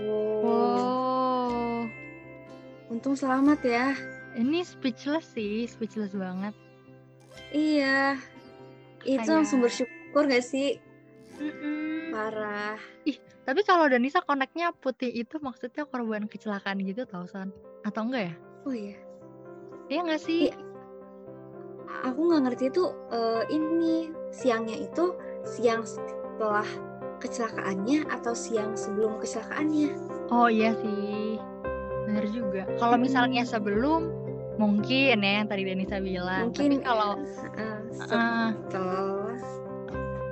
Wow. 0.00 0.44
Wow. 0.44 0.80
untung 2.90 3.14
selamat 3.14 3.60
ya 3.62 3.86
Ini 4.32 4.62
speechless 4.62 5.26
sih, 5.34 5.66
speechless 5.66 6.14
banget. 6.14 6.54
Iya, 7.50 8.18
itu 9.02 9.18
Kayak- 9.18 9.36
langsung 9.42 9.58
bersyukur 9.60 10.22
gak 10.26 10.44
sih? 10.44 10.78
Mm-mm. 11.36 12.12
Parah. 12.12 12.78
Tapi 13.40 13.60
kalau 13.64 13.88
Danisa 13.88 14.20
koneknya 14.20 14.70
putih 14.76 15.10
itu 15.10 15.40
maksudnya 15.40 15.82
korban 15.82 16.28
kecelakaan 16.28 16.78
gitu 16.84 17.02
tau 17.02 17.26
Son? 17.26 17.50
Atau 17.82 18.06
enggak 18.06 18.30
ya? 18.30 18.34
Oh 18.62 18.74
iya, 18.76 18.94
Iya 19.88 20.00
nggak 20.04 20.22
sih? 20.22 20.52
Iya. 20.52 20.68
aku 22.00 22.30
nggak 22.30 22.42
ngerti 22.46 22.64
itu 22.70 22.84
eh, 23.10 23.42
ini 23.50 23.94
siangnya 24.30 24.76
itu 24.78 25.16
siang 25.42 25.82
setelah 25.82 26.68
kecelakaannya 27.18 28.06
atau 28.06 28.30
siang 28.30 28.78
sebelum 28.78 29.18
kecelakaannya? 29.18 29.90
Oh 30.30 30.46
iya 30.46 30.70
sih, 30.78 31.40
bener 32.06 32.30
juga. 32.30 32.62
Kalau 32.78 32.94
misalnya 32.94 33.42
sebelum, 33.42 34.12
mungkin 34.56 35.22
ya 35.22 35.32
yang 35.42 35.48
tadi 35.48 35.62
Danisa 35.68 35.96
bilang. 36.02 36.50
Mungkin 36.50 36.70
Tapi 36.80 36.84
kalau 36.84 37.10
eh, 37.54 37.78
ah, 38.10 38.50
setelah 38.56 39.34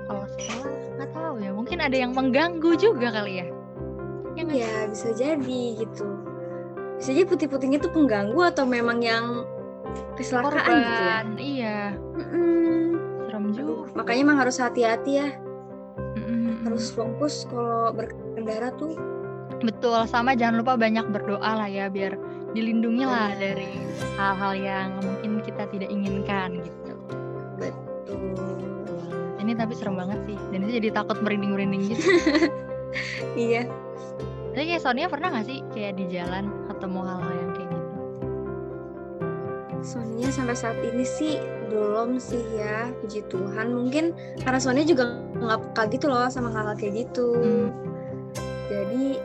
kalau 0.08 0.24
setelah 0.34 0.66
nggak 0.98 1.10
tahu 1.14 1.34
ya, 1.38 1.50
mungkin 1.54 1.78
ada 1.78 1.96
yang 1.96 2.12
mengganggu 2.16 2.70
juga 2.80 3.08
kali 3.12 3.44
ya. 3.44 3.46
Ya 4.38 4.44
ya 4.50 4.72
bisa 4.90 5.10
jadi 5.14 5.62
gitu. 5.78 6.06
Bisa 6.98 7.14
jadi 7.14 7.26
putih-putihnya 7.30 7.78
itu 7.78 7.90
pengganggu 7.90 8.38
atau 8.50 8.66
memang 8.66 8.98
yang 9.02 9.46
kecelakaan 10.18 10.66
gitu 10.66 11.02
ya? 11.02 11.18
Iya, 11.38 11.80
Mm-mm. 12.18 12.80
serem 13.26 13.44
juga. 13.54 13.94
makanya 13.94 14.20
emang 14.26 14.38
harus 14.42 14.56
hati-hati 14.58 15.22
ya, 15.22 15.28
Mm-mm. 16.18 16.66
harus 16.66 16.90
fokus 16.90 17.46
kalau 17.46 17.94
berkendara 17.94 18.74
tuh. 18.74 18.98
Betul, 19.58 20.06
sama 20.06 20.38
jangan 20.38 20.62
lupa 20.62 20.78
banyak 20.78 21.06
berdoa 21.10 21.50
lah 21.58 21.66
ya 21.70 21.90
biar 21.90 22.14
dilindungi 22.56 23.04
lah 23.04 23.32
Benar. 23.34 23.40
dari 23.40 23.68
hal-hal 24.16 24.52
yang 24.56 24.88
mungkin 25.04 25.44
kita 25.44 25.68
tidak 25.68 25.88
inginkan 25.92 26.62
gitu. 26.64 26.92
Tuh. 27.60 27.74
Ini 29.38 29.52
tapi 29.56 29.72
serem 29.76 29.96
banget 29.96 30.20
sih, 30.28 30.36
dan 30.52 30.64
itu 30.64 30.72
jadi 30.80 30.88
takut 30.92 31.18
merinding-merinding 31.24 31.82
gitu. 31.92 32.04
Iya. 33.36 33.68
Tapi 34.56 34.64
kayak 34.64 34.82
Sonia 34.82 35.06
pernah 35.12 35.28
gak 35.30 35.46
sih 35.46 35.60
kayak 35.76 36.00
di 36.00 36.08
jalan 36.08 36.48
ketemu 36.72 37.00
hal-hal 37.04 37.32
yang 37.36 37.50
kayak 37.52 37.68
gitu? 37.68 37.88
Sonia 39.84 40.28
sampai 40.32 40.56
saat 40.56 40.78
ini 40.82 41.04
sih 41.06 41.38
belum 41.68 42.16
sih 42.18 42.42
ya, 42.56 42.90
puji 42.98 43.22
Tuhan. 43.28 43.76
Mungkin 43.76 44.16
karena 44.42 44.58
Sonia 44.58 44.82
juga 44.88 45.20
nggak 45.36 45.60
peka 45.70 45.82
gitu 45.94 46.06
loh 46.10 46.26
sama 46.32 46.50
hal-hal 46.50 46.74
kayak 46.74 47.06
gitu. 47.06 47.28
Hmm. 47.38 47.68
Jadi 48.68 49.20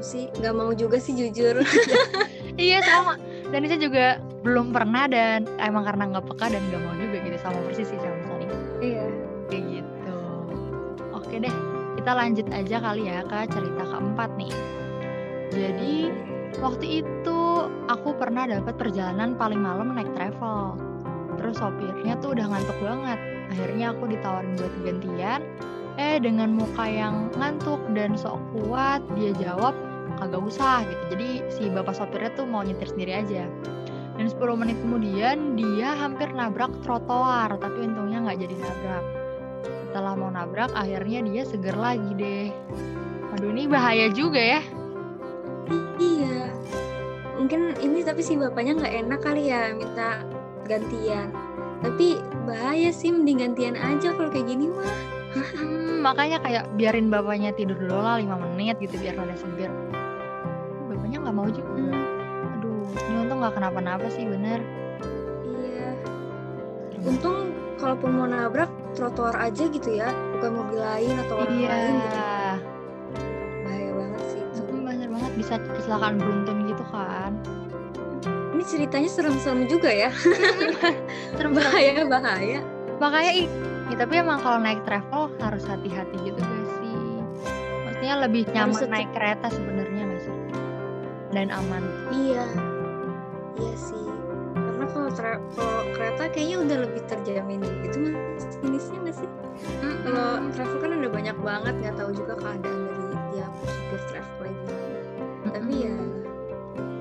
belum 0.00 0.16
sih, 0.16 0.32
nggak 0.40 0.54
mau 0.56 0.72
juga 0.72 0.96
sih 0.96 1.12
jujur. 1.12 1.60
Iya 2.60 2.82
sama. 2.84 3.16
Dan 3.48 3.64
itu 3.64 3.88
juga 3.88 4.20
belum 4.44 4.74
pernah 4.74 5.08
dan 5.08 5.48
emang 5.64 5.80
karena 5.86 6.12
nggak 6.12 6.28
peka 6.28 6.52
dan 6.52 6.60
nggak 6.68 6.82
mau 6.82 6.92
juga 6.98 7.16
gitu 7.24 7.38
sama 7.40 7.56
persis 7.64 7.88
sih 7.88 7.96
sama 7.96 8.20
Sonia. 8.26 8.52
Iya. 8.84 9.06
Kayak 9.48 9.64
gitu. 9.80 10.20
Oke 11.16 11.34
deh, 11.40 11.54
kita 11.96 12.10
lanjut 12.12 12.46
aja 12.52 12.76
kali 12.84 13.02
ya 13.08 13.24
ke 13.24 13.38
cerita 13.48 13.82
keempat 13.86 14.30
nih. 14.36 14.52
Jadi 15.56 15.94
waktu 16.60 16.86
itu 17.00 17.40
aku 17.88 18.08
pernah 18.18 18.44
dapat 18.44 18.76
perjalanan 18.76 19.32
paling 19.40 19.60
malam 19.62 19.96
naik 19.96 20.10
travel. 20.12 20.76
Terus 21.40 21.56
sopirnya 21.56 22.18
tuh 22.20 22.36
udah 22.36 22.44
ngantuk 22.50 22.76
banget. 22.84 23.18
Akhirnya 23.56 23.96
aku 23.96 24.04
ditawarin 24.04 24.52
buat 24.58 24.74
gantian. 24.84 25.40
Eh 25.96 26.20
dengan 26.20 26.52
muka 26.52 26.84
yang 26.84 27.32
ngantuk 27.40 27.80
dan 27.96 28.20
sok 28.20 28.36
kuat, 28.52 29.00
dia 29.16 29.32
jawab 29.32 29.72
kagak 30.20 30.42
usah 30.44 30.84
gitu. 30.84 31.02
Jadi 31.16 31.28
si 31.48 31.62
bapak 31.72 31.96
sopirnya 31.96 32.30
tuh 32.36 32.44
mau 32.44 32.60
nyetir 32.60 32.92
sendiri 32.92 33.12
aja. 33.16 33.48
Dan 34.20 34.28
10 34.28 34.36
menit 34.60 34.76
kemudian 34.84 35.56
dia 35.56 35.96
hampir 35.96 36.28
nabrak 36.36 36.68
trotoar, 36.84 37.56
tapi 37.56 37.88
untungnya 37.88 38.20
nggak 38.20 38.38
jadi 38.44 38.54
nabrak. 38.60 39.04
Setelah 39.88 40.12
mau 40.12 40.28
nabrak, 40.28 40.70
akhirnya 40.76 41.24
dia 41.24 41.42
seger 41.48 41.72
lagi 41.72 42.12
deh. 42.20 42.52
Waduh 43.32 43.48
ini 43.48 43.64
bahaya 43.64 44.12
juga 44.12 44.60
ya. 44.60 44.62
Iya. 45.96 46.52
Mungkin 47.40 47.80
ini 47.80 48.04
tapi 48.04 48.20
si 48.20 48.36
bapaknya 48.36 48.76
nggak 48.76 48.94
enak 49.08 49.20
kali 49.24 49.48
ya 49.48 49.72
minta 49.72 50.20
gantian. 50.68 51.32
Tapi 51.80 52.20
bahaya 52.44 52.92
sih 52.92 53.08
mending 53.08 53.40
gantian 53.40 53.76
aja 53.80 54.12
kalau 54.12 54.28
kayak 54.28 54.52
gini 54.52 54.68
mah. 54.68 54.94
Hmm, 55.30 56.02
makanya 56.02 56.42
kayak 56.42 56.64
biarin 56.74 57.08
bapaknya 57.08 57.54
tidur 57.54 57.78
dulu 57.78 58.02
lah 58.02 58.18
5 58.18 58.36
menit 58.52 58.76
gitu 58.82 58.98
biar 59.00 59.16
rada 59.16 59.38
seger. 59.38 59.72
Bapaknya 61.10 61.26
nggak 61.26 61.38
mau 61.42 61.50
juga. 61.50 61.74
Aduh, 62.54 62.86
ini 62.86 63.14
untung 63.18 63.38
nggak 63.42 63.54
kenapa-napa 63.58 64.06
sih 64.14 64.30
bener. 64.30 64.62
Iya. 65.42 65.90
Untung 67.02 67.50
kalaupun 67.82 68.10
mau 68.14 68.30
nabrak 68.30 68.70
trotoar 68.94 69.34
aja 69.42 69.66
gitu 69.66 69.90
ya, 69.90 70.14
bukan 70.38 70.50
mobil 70.54 70.78
lain 70.78 71.18
atau 71.26 71.34
orang 71.34 71.58
Iya, 71.58 71.66
lain 71.74 71.94
gitu. 71.98 72.18
Bahaya 73.66 73.90
banget 73.90 74.22
sih 74.22 74.38
itu. 74.38 74.60
Hmm, 74.62 74.82
bener 74.86 75.08
banget 75.10 75.32
bisa 75.34 75.54
kecelakaan 75.58 76.14
beruntun 76.22 76.58
gitu 76.70 76.84
kan. 76.94 77.32
Ini 78.54 78.62
ceritanya 78.70 79.10
serem-serem 79.10 79.66
juga 79.66 79.90
ya. 79.90 80.14
Serem 81.34 81.58
bahaya 81.58 82.06
bahaya. 82.06 82.62
makanya 83.02 83.32
ya, 83.90 83.96
tapi 83.98 84.14
emang 84.22 84.38
kalau 84.46 84.62
naik 84.62 84.78
travel 84.86 85.26
harus 85.42 85.64
hati-hati 85.66 86.20
gitu 86.20 86.36
gak 86.36 86.66
sih 86.78 87.00
maksudnya 87.88 88.14
lebih 88.28 88.44
nyaman 88.52 88.76
Harus 88.76 88.92
naik 88.92 89.08
kereta 89.16 89.48
sebenarnya 89.48 90.02
gak 90.04 90.20
sih 90.20 90.39
dan 91.30 91.48
aman 91.50 91.82
Iya. 92.10 92.46
Iya 93.58 93.74
sih. 93.76 94.04
Karena 94.54 94.84
kalau 94.90 95.10
tra- 95.12 95.42
kalau 95.54 95.82
kereta 95.94 96.22
kayaknya 96.32 96.56
udah 96.64 96.76
lebih 96.88 97.02
terjamin 97.06 97.60
gitu 97.84 97.96
mas 98.08 98.44
jenisnya 98.58 98.98
nggak 99.04 99.16
sih? 99.16 99.28
Kalau 100.00 100.28
travel 100.56 100.78
kan 100.80 100.90
ada 100.96 101.08
banyak 101.10 101.36
banget 101.44 101.74
nggak 101.84 101.94
tahu 102.00 102.10
juga 102.16 102.34
keadaan 102.40 102.80
dari 102.88 103.04
tiap 103.30 103.52
supir 103.62 104.00
travel 104.08 104.38
kayak 104.40 104.56
gimana. 104.64 104.98
Tapi 105.54 105.72
ya 105.76 105.94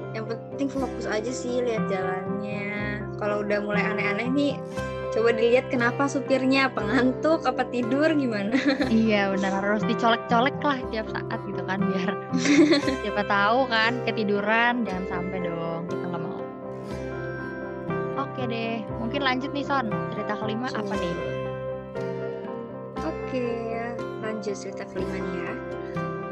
yang 0.09 0.25
penting 0.25 0.67
fokus 0.67 1.05
aja 1.05 1.31
sih 1.31 1.61
lihat 1.63 1.85
jalannya. 1.87 2.99
Kalau 3.17 3.45
udah 3.45 3.59
mulai 3.63 3.83
aneh-aneh 3.83 4.27
nih 4.31 4.53
coba 5.09 5.29
dilihat 5.33 5.65
kenapa 5.73 6.05
supirnya 6.05 6.69
apa 6.69 6.85
ngantuk 6.85 7.41
apa 7.49 7.65
tidur 7.73 8.13
gimana 8.13 8.53
iya 8.93 9.33
benar 9.33 9.57
harus 9.57 9.81
dicolek-colek 9.89 10.57
lah 10.61 10.79
tiap 10.93 11.09
saat 11.09 11.39
gitu 11.49 11.61
kan 11.65 11.81
biar 11.81 12.11
siapa 13.01 13.23
tahu 13.25 13.65
kan 13.73 13.97
ketiduran 14.05 14.85
jangan 14.85 15.05
sampai 15.09 15.37
dong 15.41 15.89
kita 15.89 16.05
nggak 16.13 16.21
mau 16.21 16.41
oke 18.21 18.41
deh 18.45 18.85
mungkin 19.01 19.21
lanjut 19.25 19.49
nih 19.49 19.65
Son 19.65 19.89
cerita 20.13 20.33
kelima 20.37 20.69
apa 20.77 20.93
nih 20.93 21.39
Oke, 23.29 23.45
lanjut 24.25 24.57
cerita 24.57 24.89
kelima 24.89 25.21
nih 25.21 25.35
ya. 25.45 25.53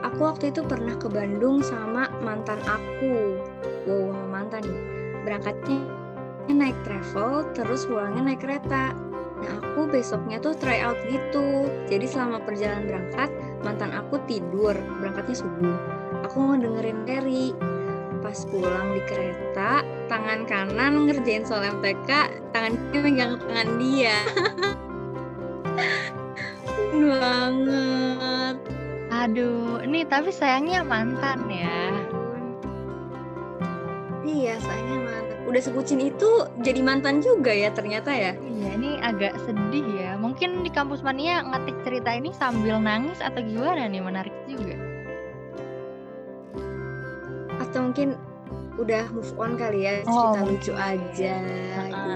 Aku 0.10 0.26
waktu 0.26 0.50
itu 0.50 0.66
pernah 0.66 0.98
ke 0.98 1.06
Bandung 1.06 1.62
sama 1.62 2.10
mantan 2.26 2.58
aku. 2.66 3.38
Wow, 3.86 4.18
mantan 4.34 4.66
nih. 4.66 4.82
Berangkatnya 5.22 5.78
naik 6.54 6.78
travel, 6.88 7.48
terus 7.52 7.84
pulangnya 7.88 8.32
naik 8.32 8.44
kereta. 8.44 8.94
Nah, 9.38 9.54
aku 9.62 9.86
besoknya 9.90 10.42
tuh 10.42 10.58
try 10.58 10.82
out 10.82 10.98
gitu. 11.08 11.70
Jadi 11.88 12.06
selama 12.10 12.42
perjalanan 12.42 12.90
berangkat, 12.90 13.30
mantan 13.62 13.92
aku 13.94 14.18
tidur, 14.26 14.74
berangkatnya 15.02 15.36
subuh. 15.38 15.78
Aku 16.26 16.36
mau 16.42 16.56
dengerin 16.58 17.06
Terry. 17.06 17.54
pas 18.18 18.44
pulang 18.50 18.98
di 18.98 19.02
kereta 19.06 19.86
tangan 20.10 20.44
kanan 20.50 21.06
ngerjain 21.06 21.46
soal 21.46 21.64
MTK 21.80 22.10
tangan 22.50 22.74
kiri 22.90 23.14
megang 23.14 23.38
tangan 23.40 23.70
dia 23.78 24.18
banget 27.08 28.58
Aduh, 29.08 29.80
ini 29.82 30.04
tapi 30.04 30.30
sayangnya 30.30 30.84
mantan 30.84 31.48
ya. 31.48 31.90
iya 34.28 34.60
sayangnya 34.60 35.00
mantan 35.08 35.17
udah 35.58 35.66
sebucin 35.66 35.98
itu 36.00 36.30
jadi 36.62 36.80
mantan 36.80 37.18
juga 37.18 37.50
ya 37.50 37.74
ternyata 37.74 38.14
ya 38.14 38.38
Iya, 38.38 38.78
ini 38.78 39.02
agak 39.02 39.34
sedih 39.42 39.90
ya. 39.90 40.14
Mungkin 40.14 40.62
di 40.62 40.70
kampus 40.70 41.02
mania 41.02 41.42
ngetik 41.42 41.74
cerita 41.82 42.14
ini 42.14 42.30
sambil 42.32 42.78
nangis 42.78 43.18
atau 43.18 43.42
gimana 43.42 43.86
nih? 43.86 43.98
Menarik 44.00 44.36
juga. 44.46 44.78
atau 47.58 47.84
mungkin 47.84 48.14
udah 48.78 49.10
move 49.10 49.34
on 49.36 49.58
kali 49.58 49.82
ya 49.82 49.94
Oh, 50.04 50.30
cerita 50.30 50.40
mungkin. 50.40 50.54
lucu 50.54 50.74
aja 50.74 51.36
Heeh, 51.42 51.90
gitu. 51.90 52.14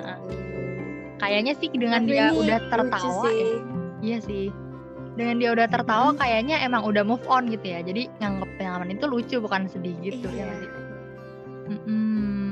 Kayaknya 1.17 1.53
sih 1.57 1.67
dengan 1.71 2.00
Tapi 2.00 2.12
dia 2.12 2.24
ini 2.24 2.38
udah 2.38 2.57
lucu 2.60 2.69
tertawa 2.69 3.24
sih. 3.25 3.41
ya. 3.41 3.50
Iya 4.01 4.17
sih. 4.21 4.45
Dengan 5.12 5.36
dia 5.38 5.50
udah 5.51 5.67
tertawa 5.67 6.10
kayaknya 6.13 6.62
emang 6.62 6.81
udah 6.83 7.01
move 7.01 7.25
on 7.25 7.50
gitu 7.50 7.65
ya. 7.67 7.81
Jadi 7.81 8.05
nganggep 8.15 8.50
pengalaman 8.55 8.89
itu 8.91 9.05
lucu 9.07 9.36
bukan 9.38 9.65
sedih 9.65 9.98
gitu 10.00 10.29
ya 10.29 10.45
Iya. 10.45 10.53
sih? 10.55 10.69
Mm-mm. 11.71 12.50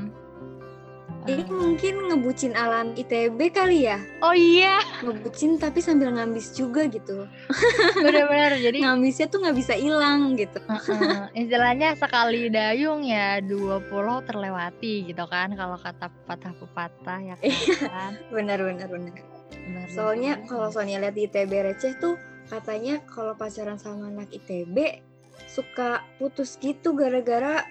Ini 1.30 1.46
mungkin 1.46 1.94
ngebucin 2.10 2.52
alam 2.58 2.90
ITB 2.98 3.38
kali 3.54 3.86
ya? 3.86 4.02
Oh 4.18 4.34
iya, 4.34 4.82
ngebucin 5.06 5.62
tapi 5.62 5.78
sambil 5.78 6.10
ngambis 6.10 6.50
juga 6.58 6.90
gitu. 6.90 7.30
Benar-benar. 8.04 8.58
Jadi 8.58 8.82
ngambisnya 8.82 9.30
tuh 9.30 9.46
nggak 9.46 9.56
bisa 9.56 9.74
hilang 9.78 10.34
gitu. 10.34 10.58
Heeh, 10.66 11.46
istilahnya 11.46 11.94
sekali 11.94 12.50
dayung 12.50 13.06
ya 13.06 13.38
dua 13.38 13.78
pulau 13.86 14.18
terlewati 14.26 15.06
gitu 15.06 15.24
kan 15.30 15.54
kalau 15.54 15.78
kata 15.78 16.10
pepatah-pepatah 16.10 17.18
ya 17.22 17.36
kan. 17.38 18.12
benar 18.34 18.58
benar 18.62 18.88
soalnya 19.90 20.38
kalau 20.46 20.70
Sonia 20.70 21.02
lihat 21.02 21.14
di 21.14 21.26
ITB 21.26 21.50
receh 21.50 21.98
tuh 21.98 22.14
katanya 22.50 23.02
kalau 23.06 23.34
pacaran 23.34 23.78
sama 23.78 24.10
anak 24.10 24.30
ITB 24.30 25.02
suka 25.50 26.06
putus 26.18 26.58
gitu 26.62 26.94
gara-gara 26.94 27.66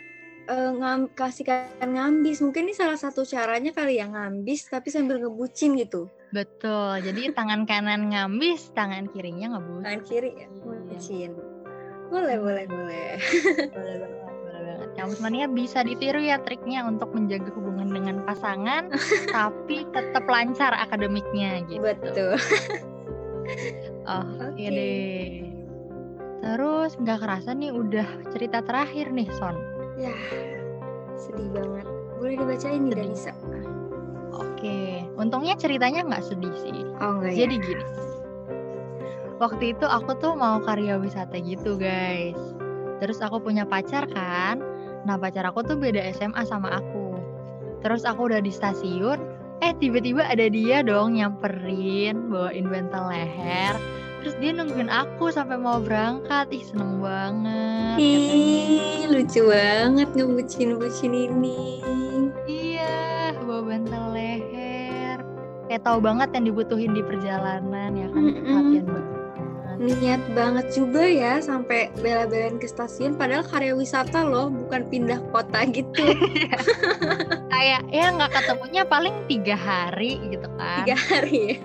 eh, 0.50 0.72
ngam, 0.74 1.14
kasihkan 1.14 1.70
ngambis 1.86 2.42
mungkin 2.42 2.66
ini 2.68 2.74
salah 2.74 2.98
satu 2.98 3.22
caranya 3.24 3.70
kali 3.70 4.02
ya 4.02 4.10
ngambis 4.10 4.66
tapi 4.68 4.90
sambil 4.90 5.22
ngebucin 5.22 5.78
gitu 5.78 6.10
betul. 6.30 6.98
Jadi 7.02 7.30
tangan 7.38 7.66
kanan 7.70 8.10
ngambis, 8.10 8.74
tangan 8.74 9.06
kirinya 9.14 9.56
ngebucin. 9.58 9.86
tangan 9.86 10.02
kiri 10.06 10.30
ya 10.36 10.48
ngebucin 10.50 11.32
boleh 12.10 12.38
boleh 12.42 12.66
boleh 12.66 13.10
Boleh 13.78 13.96
banget, 14.02 14.34
boleh 14.42 14.62
banget. 14.66 14.88
Kampus 14.98 15.20
mania 15.22 15.46
bisa 15.46 15.86
ditiru 15.86 16.18
ya 16.18 16.42
triknya 16.42 16.82
untuk 16.90 17.14
menjaga 17.14 17.54
hubungan 17.54 17.94
dengan 17.94 18.26
pasangan 18.26 18.90
tapi 19.38 19.86
tetap 19.94 20.26
lancar 20.26 20.74
akademiknya 20.74 21.62
gitu. 21.70 21.80
betul 21.86 22.34
Oh, 24.10 24.26
Oke. 24.42 24.58
iya 24.58 24.70
deh. 24.74 25.30
Terus 26.42 26.98
nggak 26.98 27.20
kerasa 27.22 27.54
nih 27.54 27.70
udah 27.74 28.08
cerita 28.34 28.62
terakhir 28.66 29.10
nih 29.14 29.30
Son. 29.38 29.54
Ya 30.00 30.16
sedih 31.20 31.52
banget 31.52 31.86
boleh 32.20 32.36
dibacain 32.40 32.84
nih. 32.88 32.96
Danisa 32.96 33.34
Oke, 34.30 35.04
untungnya 35.20 35.58
ceritanya 35.58 36.06
nggak 36.06 36.24
sedih 36.24 36.54
sih. 36.64 36.86
oh 37.02 37.20
enggak 37.20 37.34
Jadi 37.36 37.56
gini, 37.60 37.86
waktu 39.42 39.76
itu 39.76 39.84
aku 39.88 40.16
tuh 40.20 40.36
mau 40.36 40.62
karya 40.64 40.96
wisata 41.00 41.40
gitu 41.40 41.76
guys. 41.76 42.38
Terus 43.00 43.20
aku 43.24 43.40
punya 43.40 43.64
pacar 43.64 44.06
kan. 44.12 44.62
Nah 45.08 45.16
pacar 45.16 45.48
aku 45.48 45.64
tuh 45.64 45.76
beda 45.80 46.04
SMA 46.16 46.44
sama 46.46 46.78
aku. 46.84 47.18
Terus 47.84 48.04
aku 48.04 48.32
udah 48.32 48.44
di 48.44 48.52
stasiun, 48.52 49.20
eh 49.64 49.72
tiba-tiba 49.80 50.24
ada 50.28 50.48
dia 50.52 50.84
dong 50.84 51.16
nyamperin 51.20 52.28
bawain 52.28 52.68
bantal 52.68 53.12
leher. 53.12 53.76
Terus 54.20 54.36
dia 54.44 54.52
nungguin 54.52 54.92
aku 54.92 55.32
sampai 55.32 55.56
mau 55.56 55.80
berangkat. 55.80 56.52
Ih 56.52 56.64
seneng 56.68 57.00
banget. 57.00 57.96
Ih, 58.00 59.08
lucu 59.08 59.48
banget 59.48 60.10
ngebucin-bucin 60.12 61.14
ini. 61.16 61.80
Iya, 62.44 63.36
bawa 63.48 63.64
bantal 63.64 64.12
leher. 64.12 65.24
Kayak 65.72 65.84
tahu 65.88 66.00
banget 66.04 66.30
yang 66.36 66.46
dibutuhin 66.52 66.92
di 66.92 67.04
perjalanan 67.06 67.92
ya 67.96 68.08
kan. 68.12 68.24
Mm-mm. 68.28 68.44
Perhatian 68.44 68.86
banget. 68.92 69.18
Niat 69.80 70.24
banget 70.36 70.66
juga 70.76 71.08
ya 71.08 71.40
sampai 71.40 71.88
bela-belain 72.04 72.60
ke 72.60 72.68
stasiun 72.68 73.16
padahal 73.16 73.48
karya 73.48 73.72
wisata 73.72 74.28
loh, 74.28 74.52
bukan 74.52 74.84
pindah 74.92 75.24
kota 75.32 75.64
gitu. 75.72 76.04
kayak 77.56 77.88
ya 77.88 78.12
nggak 78.12 78.28
ketemunya 78.28 78.84
paling 78.84 79.16
tiga 79.32 79.56
hari 79.56 80.20
gitu 80.28 80.52
kan 80.60 80.84
Tiga 80.84 81.00
hari 81.00 81.38
ya. 81.40 81.56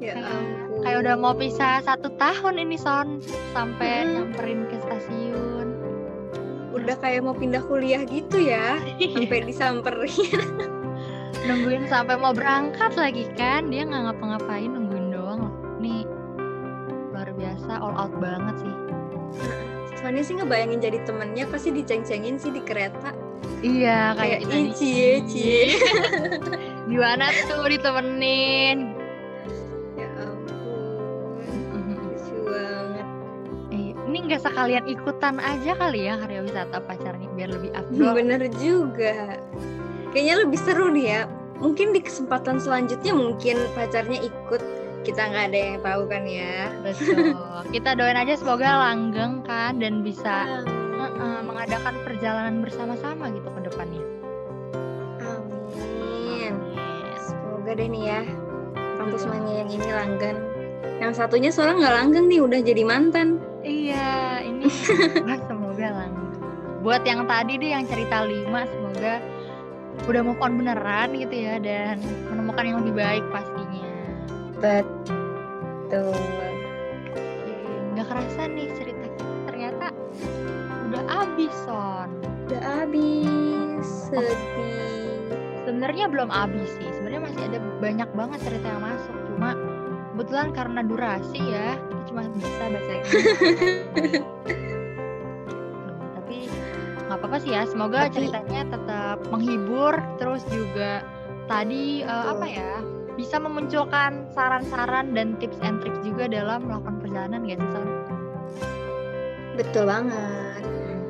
Ya 0.00 0.14
ampun. 0.16 0.57
Kayak 0.88 1.04
udah 1.04 1.14
mau 1.14 1.36
pisah 1.36 1.84
satu 1.84 2.08
tahun 2.16 2.64
ini 2.64 2.80
son 2.80 3.20
sampai 3.52 3.92
Mm. 4.00 4.10
nyamperin 4.10 4.60
ke 4.66 4.76
stasiun 4.80 5.68
Udah 6.70 6.96
kayak 6.96 7.20
mau 7.20 7.36
pindah 7.36 7.60
kuliah 7.60 8.00
gitu 8.02 8.40
ya, 8.40 8.80
sampai 9.12 9.44
disamperin. 9.44 10.40
nungguin 11.44 11.84
sampai 11.84 12.16
mau 12.16 12.32
berangkat 12.32 12.96
lagi 12.96 13.28
kan 13.34 13.68
dia 13.68 13.84
nggak 13.84 14.00
ngapa-ngapain 14.10 14.64
nungguin 14.66 15.12
doang 15.12 15.40
loh 15.44 15.54
nih 15.76 16.08
luar 17.12 17.28
biasa 17.30 17.72
all 17.76 17.92
out 17.92 18.12
banget 18.16 18.64
sih 18.64 18.74
Soalnya 19.92 20.24
sih 20.24 20.34
ngebayangin 20.34 20.80
jadi 20.80 20.98
temennya 21.04 21.44
pasti 21.46 21.68
diceng-cengin 21.68 22.38
sih 22.38 22.48
di 22.48 22.62
kereta. 22.62 23.12
iya 23.60 24.14
kayak 24.14 24.40
Kayak 24.40 24.40
kita 24.40 24.56
"Ih, 24.56 24.68
cie, 24.72 25.12
cie." 25.26 25.62
gimana 26.90 27.28
tuh 27.44 27.64
ditemenin 27.66 28.97
nggak 34.28 34.44
sekalian 34.44 34.84
ikutan 34.84 35.40
aja 35.40 35.72
kali 35.72 36.04
ya 36.04 36.20
karya 36.20 36.44
wisata 36.44 36.78
pacarnya 36.84 37.28
biar 37.32 37.48
lebih 37.48 37.72
afdol 37.72 38.12
Bener 38.12 38.42
juga. 38.60 39.40
Kayaknya 40.12 40.34
lebih 40.44 40.58
seru 40.60 40.92
nih 40.92 41.06
ya. 41.08 41.20
Mungkin 41.58 41.96
di 41.96 42.00
kesempatan 42.04 42.60
selanjutnya 42.60 43.16
mungkin 43.16 43.56
pacarnya 43.72 44.20
ikut. 44.20 44.62
Kita 45.08 45.32
nggak 45.32 45.44
ada 45.48 45.58
yang 45.58 45.78
tahu 45.80 46.02
kan 46.12 46.22
ya. 46.28 46.68
Betul. 46.84 47.32
Kita 47.74 47.96
doain 47.96 48.20
aja 48.20 48.36
semoga 48.36 48.68
langgeng 48.68 49.40
kan 49.48 49.80
dan 49.80 50.04
bisa 50.04 50.60
Amin. 50.60 51.16
uh, 51.16 51.40
mengadakan 51.40 51.96
perjalanan 52.04 52.60
bersama-sama 52.60 53.32
gitu 53.32 53.48
ke 53.48 53.60
depannya. 53.72 54.04
Amin. 55.24 56.52
Semoga 57.16 57.72
deh 57.72 57.88
nih 57.88 58.04
ya. 58.04 58.22
Kampus 59.00 59.24
mania 59.24 59.64
yang 59.64 59.70
ini 59.72 59.88
langgeng. 59.88 60.47
Yang 60.98 61.12
satunya 61.14 61.50
soalnya 61.54 61.86
nggak 61.86 61.96
langgeng 62.02 62.26
nih, 62.26 62.40
udah 62.42 62.60
jadi 62.62 62.82
mantan. 62.82 63.38
Iya, 63.62 64.42
ini 64.42 64.66
wah, 65.26 65.38
semoga 65.46 65.88
langgeng. 65.94 66.30
Buat 66.82 67.02
yang 67.06 67.26
tadi 67.26 67.58
deh 67.58 67.70
yang 67.74 67.84
cerita 67.86 68.26
lima, 68.26 68.66
semoga 68.66 69.22
udah 70.06 70.22
move 70.22 70.38
on 70.38 70.54
beneran 70.58 71.10
gitu 71.18 71.34
ya 71.34 71.58
dan 71.58 71.98
menemukan 72.30 72.64
yang 72.66 72.78
lebih 72.82 72.94
baik 72.98 73.24
pastinya. 73.34 73.82
Betul. 74.58 76.14
Oke, 76.14 77.22
Nggak 77.94 78.06
kerasa 78.10 78.40
nih 78.50 78.66
cerita 78.78 79.06
kita 79.06 79.34
ternyata 79.46 79.86
udah 80.90 81.02
abis 81.26 81.54
son. 81.66 82.08
Udah 82.46 82.60
habis. 82.62 83.86
Sedih. 84.10 85.20
Sebenarnya 85.68 86.08
belum 86.08 86.30
habis 86.32 86.70
sih. 86.80 86.88
Sebenarnya 86.96 87.22
masih 87.28 87.42
ada 87.44 87.58
banyak 87.78 88.10
banget 88.16 88.38
cerita 88.40 88.66
yang 88.66 88.82
masuk. 88.82 89.14
Cuma 89.34 89.50
kebetulan 90.18 90.50
karena 90.50 90.80
durasi 90.82 91.38
ya, 91.38 91.78
kita 91.78 92.02
cuma 92.10 92.26
bisa 92.34 92.50
baca 92.58 92.92
Gitu, 92.98 94.18
Tapi 96.18 96.36
nggak 97.06 97.18
apa-apa 97.22 97.38
sih 97.38 97.54
ya. 97.54 97.62
Semoga 97.70 98.10
Tapi- 98.10 98.26
ceritanya 98.26 98.66
tetap 98.66 99.22
menghibur. 99.30 99.94
Terus 100.18 100.42
juga 100.50 101.06
tadi 101.46 102.02
Betul. 102.02 102.30
apa 102.34 102.46
ya? 102.50 102.72
Bisa 103.14 103.38
memunculkan 103.38 104.26
saran-saran 104.34 105.14
dan 105.14 105.38
tips 105.38 105.62
and 105.62 105.78
tricks 105.78 106.02
juga 106.02 106.26
dalam 106.26 106.66
melakukan 106.66 106.98
perjalanan 106.98 107.46
gak 107.46 107.58
sih 107.62 107.70
Son? 107.70 107.86
Betul 109.54 109.84
banget. 109.86 110.62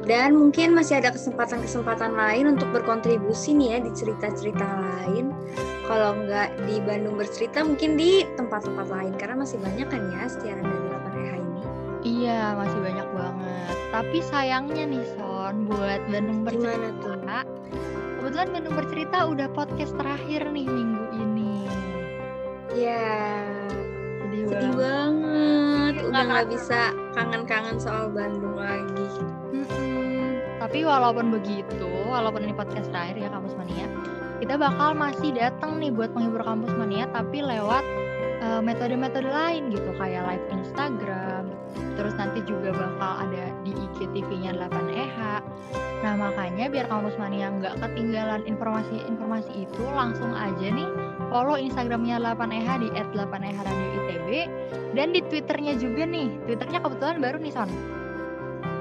Dan 0.08 0.40
mungkin 0.40 0.72
masih 0.72 1.04
ada 1.04 1.12
kesempatan-kesempatan 1.12 2.16
lain 2.16 2.56
untuk 2.56 2.72
berkontribusi 2.72 3.52
nih 3.52 3.76
ya 3.76 3.78
di 3.84 3.92
cerita-cerita 3.92 4.64
lain. 4.64 5.36
Kalau 5.84 6.16
nggak 6.16 6.64
di 6.64 6.80
Bandung 6.80 7.20
bercerita, 7.20 7.60
mungkin 7.60 8.00
di 8.00 8.24
tempat-tempat 8.40 8.88
lain. 8.88 9.12
Karena 9.20 9.44
masih 9.44 9.60
banyak 9.60 9.84
kan 9.84 10.00
ya 10.16 10.24
siaran 10.32 10.64
dari 10.64 10.86
8 10.88 11.12
RH 11.12 11.34
ini. 11.36 11.62
Iya, 12.08 12.56
masih 12.56 12.78
banyak 12.80 13.08
banget. 13.12 13.74
Tapi 13.92 14.18
sayangnya 14.24 14.84
nih 14.88 15.04
Son, 15.16 15.68
buat 15.68 16.00
Bandung 16.08 16.40
bercerita. 16.44 16.72
Gimana 16.72 16.88
tuh? 17.04 17.16
Kebetulan 18.18 18.48
Bandung 18.52 18.74
bercerita 18.76 19.18
udah 19.28 19.48
podcast 19.52 19.92
terakhir 19.96 20.40
nih 20.50 20.66
minggu 20.68 21.04
ini. 21.16 21.56
Ya, 22.76 23.44
Sedih, 24.24 24.44
sedih 24.48 24.72
banget. 24.72 24.80
banget. 24.80 25.92
Iya, 25.96 26.08
Udah 26.08 26.22
nggak 26.28 26.46
bisa 26.52 26.80
kangen-kangen 27.16 27.76
soal 27.80 28.12
Bandung 28.12 28.56
lagi. 28.60 28.97
Tapi 30.68 30.84
walaupun 30.84 31.32
begitu, 31.32 31.88
walaupun 32.12 32.44
ini 32.44 32.52
podcast 32.52 32.92
terakhir 32.92 33.16
ya 33.24 33.32
Kampus 33.32 33.56
Mania, 33.56 33.88
kita 34.36 34.60
bakal 34.60 34.92
masih 34.92 35.32
datang 35.32 35.80
nih 35.80 35.88
buat 35.88 36.12
menghibur 36.12 36.44
Kampus 36.44 36.76
Mania 36.76 37.08
tapi 37.08 37.40
lewat 37.40 37.80
uh, 38.44 38.60
metode-metode 38.60 39.24
lain 39.24 39.72
gitu 39.72 39.88
kayak 39.96 40.28
live 40.28 40.44
Instagram, 40.52 41.56
terus 41.96 42.12
nanti 42.20 42.44
juga 42.44 42.76
bakal 42.76 43.12
ada 43.24 43.48
di 43.64 43.72
IGTV-nya 43.72 44.60
8EH. 44.60 45.40
Nah 46.04 46.14
makanya 46.20 46.68
biar 46.68 46.84
Kampus 46.84 47.16
Mania 47.16 47.48
nggak 47.48 47.80
ketinggalan 47.80 48.44
informasi-informasi 48.44 49.64
itu 49.64 49.82
langsung 49.96 50.36
aja 50.36 50.68
nih 50.68 50.84
follow 51.32 51.56
Instagramnya 51.56 52.20
8EH 52.20 52.68
di 52.84 52.88
@8EH 53.16 53.60
Radio 53.64 53.88
ITB 54.04 54.28
dan 54.92 55.16
di 55.16 55.24
Twitternya 55.32 55.80
juga 55.80 56.04
nih. 56.04 56.28
Twitternya 56.44 56.84
kebetulan 56.84 57.24
baru 57.24 57.40
nih 57.40 57.56
Son. 57.56 57.97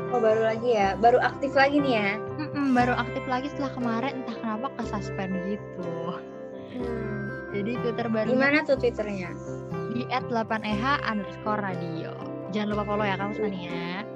Oh 0.08 0.24
baru 0.24 0.40
lagi 0.40 0.72
ya, 0.72 0.96
baru 0.96 1.20
aktif 1.20 1.52
lagi 1.52 1.84
nih 1.84 1.94
ya? 2.00 2.12
Mm-mm, 2.40 2.72
baru 2.72 2.96
aktif 2.96 3.24
lagi 3.28 3.52
setelah 3.52 3.72
kemarin 3.76 4.24
entah 4.24 4.38
kenapa 4.40 4.68
ke 4.80 4.84
suspend 4.88 5.36
gitu. 5.52 6.16
Hmm. 6.80 7.28
Jadi 7.52 7.72
Twitter 7.84 8.08
baru. 8.08 8.28
Gimana 8.32 8.64
tuh 8.64 8.80
Twitternya? 8.80 9.36
Di 9.92 10.08
@8eh 10.08 11.00
underscore 11.04 11.60
radio. 11.60 12.16
Jangan 12.56 12.68
lupa 12.72 12.84
follow 12.88 13.06
ya 13.08 13.16
kamu 13.20 13.34
Mania. 13.44 14.08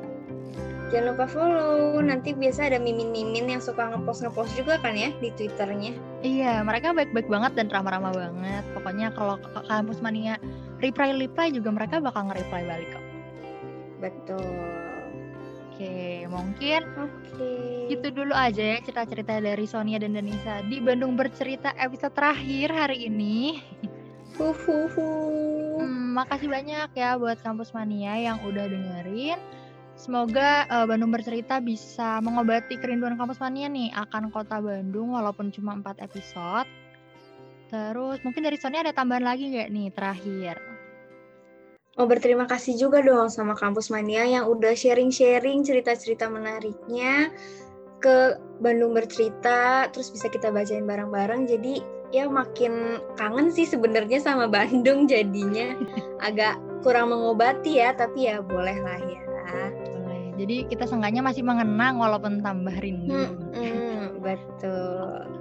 Jangan 0.92 1.06
lupa 1.16 1.26
follow. 1.28 2.00
Nanti 2.00 2.36
biasa 2.36 2.72
ada 2.72 2.80
mimin-mimin 2.80 3.48
yang 3.52 3.64
suka 3.64 3.92
ngepost 3.92 4.24
ngepost 4.24 4.56
juga 4.56 4.80
kan 4.80 4.96
ya 4.96 5.12
di 5.20 5.32
Twitternya. 5.36 5.96
Iya, 6.24 6.64
mereka 6.64 6.96
baik-baik 6.96 7.28
banget 7.28 7.52
dan 7.60 7.68
ramah-ramah 7.72 8.12
banget. 8.16 8.64
Pokoknya 8.76 9.12
kalau 9.16 9.40
kampus 9.68 10.00
mania 10.00 10.40
reply 10.80 11.16
reply 11.16 11.52
juga 11.52 11.72
mereka 11.72 12.00
bakal 12.04 12.32
nge-reply 12.32 12.62
balik 12.68 12.90
kok. 12.92 13.06
Betul. 14.04 14.91
Oke, 15.82 16.30
mungkin 16.30 16.82
Oke. 16.94 17.54
gitu 17.90 18.14
dulu 18.14 18.38
aja 18.38 18.62
ya 18.62 18.78
cerita-cerita 18.86 19.42
dari 19.42 19.66
Sonia 19.66 19.98
dan 19.98 20.14
Denisa 20.14 20.62
di 20.70 20.78
Bandung 20.78 21.18
bercerita 21.18 21.74
episode 21.74 22.14
terakhir 22.14 22.70
hari 22.70 23.10
ini. 23.10 23.58
Huhuhu. 24.38 25.10
Hmm, 25.82 26.14
makasih 26.22 26.54
banyak 26.54 26.94
ya 26.94 27.18
buat 27.18 27.42
Kampus 27.42 27.74
Mania 27.74 28.14
yang 28.14 28.38
udah 28.46 28.70
dengerin. 28.70 29.42
Semoga 29.98 30.70
uh, 30.70 30.86
Bandung 30.86 31.10
bercerita 31.10 31.58
bisa 31.58 32.22
mengobati 32.22 32.78
kerinduan 32.78 33.18
Kampus 33.18 33.42
Mania 33.42 33.66
nih 33.66 33.90
akan 34.06 34.30
kota 34.30 34.62
Bandung 34.62 35.18
walaupun 35.18 35.50
cuma 35.50 35.74
4 35.74 35.98
episode. 35.98 36.70
Terus 37.74 38.22
mungkin 38.22 38.46
dari 38.46 38.62
Sonia 38.62 38.86
ada 38.86 38.94
tambahan 38.94 39.26
lagi 39.26 39.50
nggak 39.50 39.70
nih 39.74 39.90
terakhir? 39.98 40.71
Mau 42.00 42.08
berterima 42.08 42.48
kasih 42.48 42.80
juga 42.80 43.04
dong 43.04 43.28
sama 43.28 43.52
Kampus 43.52 43.92
Mania 43.92 44.24
yang 44.24 44.48
udah 44.48 44.72
sharing-sharing 44.72 45.60
cerita-cerita 45.68 46.32
menariknya 46.32 47.36
ke 48.00 48.40
Bandung 48.64 48.96
bercerita, 48.96 49.92
terus 49.92 50.08
bisa 50.08 50.32
kita 50.32 50.56
bacain 50.56 50.88
bareng-bareng. 50.88 51.52
Jadi 51.52 51.84
ya 52.16 52.32
makin 52.32 53.04
kangen 53.20 53.52
sih 53.52 53.68
sebenarnya 53.68 54.24
sama 54.24 54.48
Bandung 54.56 55.04
jadinya. 55.04 55.76
Agak 56.24 56.56
kurang 56.80 57.12
mengobati 57.12 57.84
ya, 57.84 57.92
tapi 57.92 58.32
ya 58.32 58.40
boleh 58.40 58.78
lah 58.80 59.00
ya. 59.04 59.22
Boleh. 59.92 60.24
Jadi 60.40 60.72
kita 60.72 60.88
seenggaknya 60.88 61.22
masih 61.28 61.44
mengenang 61.44 62.00
walaupun 62.00 62.40
tambah 62.40 62.74
rindu. 62.80 63.14
Hmm, 63.14 63.36
hmm, 63.52 64.00
betul. 64.24 65.41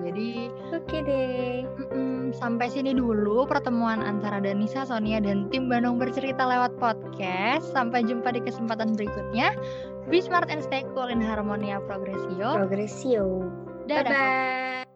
Oke, 0.00 0.16
jadi 0.16 0.30
oke 0.72 0.98
deh. 1.04 1.68
Mm 1.92 2.32
sampai 2.32 2.72
sini 2.72 2.96
dulu 2.96 3.44
pertemuan 3.44 4.00
antara 4.00 4.40
Danisa, 4.40 4.88
Sonia, 4.88 5.20
dan 5.20 5.52
tim 5.52 5.68
Bandung 5.68 6.00
bercerita 6.00 6.40
lewat 6.40 6.72
podcast. 6.80 7.68
Sampai 7.76 8.08
jumpa 8.08 8.32
di 8.32 8.40
kesempatan 8.40 8.96
berikutnya. 8.96 9.52
Be 10.08 10.24
smart 10.24 10.48
and 10.48 10.64
stay 10.64 10.88
cool 10.96 11.12
in 11.12 11.20
harmonia 11.20 11.84
progresio. 11.84 12.56
Progresio. 12.56 13.44
Dadah. 13.84 14.08
Bye-bye. 14.08 14.88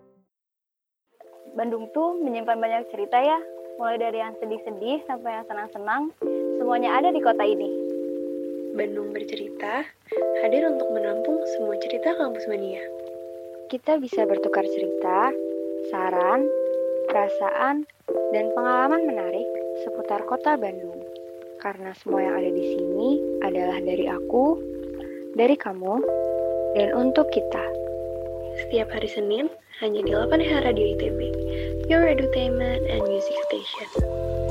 Bandung 1.52 1.92
tuh 1.92 2.16
menyimpan 2.24 2.56
banyak 2.56 2.88
cerita 2.88 3.20
ya, 3.20 3.36
mulai 3.76 4.00
dari 4.00 4.24
yang 4.24 4.32
sedih-sedih 4.40 5.04
sampai 5.04 5.36
yang 5.36 5.46
senang-senang, 5.46 6.02
semuanya 6.56 6.96
ada 6.96 7.12
di 7.12 7.20
kota 7.20 7.44
ini. 7.44 7.68
Bandung 8.72 9.12
bercerita 9.12 9.84
hadir 10.40 10.64
untuk 10.64 10.88
menampung 10.96 11.44
semua 11.54 11.76
cerita 11.78 12.16
kampus 12.16 12.48
mania. 12.48 13.03
Kita 13.72 13.96
bisa 13.96 14.28
bertukar 14.28 14.64
cerita, 14.68 15.32
saran, 15.88 16.44
perasaan, 17.08 17.88
dan 18.36 18.52
pengalaman 18.52 19.08
menarik 19.08 19.48
seputar 19.84 20.20
kota 20.28 20.60
Bandung. 20.60 21.00
Karena 21.64 21.96
semua 21.96 22.20
yang 22.20 22.36
ada 22.44 22.50
di 22.52 22.64
sini 22.76 23.08
adalah 23.40 23.80
dari 23.80 24.04
aku, 24.04 24.60
dari 25.32 25.56
kamu, 25.56 25.96
dan 26.76 26.92
untuk 26.92 27.32
kita. 27.32 27.64
Setiap 28.64 28.92
hari 28.92 29.08
Senin, 29.08 29.48
hanya 29.80 30.04
di 30.04 30.12
8 30.12 30.36
Radio 30.60 30.84
ITB, 30.94 31.20
Your 31.88 32.04
Entertainment 32.04 32.84
and 32.84 33.00
Music 33.08 33.34
Station. 33.48 34.43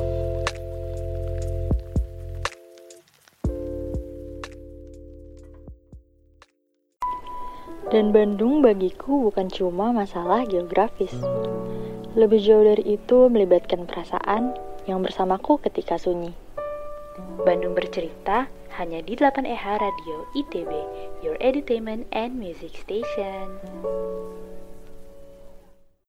Dan 7.94 8.10
Bandung 8.10 8.66
bagiku 8.66 9.30
bukan 9.30 9.54
cuma 9.54 9.94
masalah 9.94 10.50
geografis. 10.50 11.14
Lebih 12.18 12.42
jauh 12.42 12.66
dari 12.66 12.98
itu 12.98 13.30
melibatkan 13.30 13.86
perasaan 13.86 14.58
yang 14.90 15.06
bersamaku 15.06 15.62
ketika 15.62 16.02
sunyi. 16.02 16.34
Bandung 17.46 17.78
bercerita 17.78 18.50
hanya 18.82 19.06
di 19.06 19.14
8EH 19.14 19.78
Radio 19.78 20.26
ITB, 20.34 20.72
Your 21.22 21.38
Entertainment 21.38 22.10
and 22.10 22.34
Music 22.34 22.74
Station. 22.74 23.62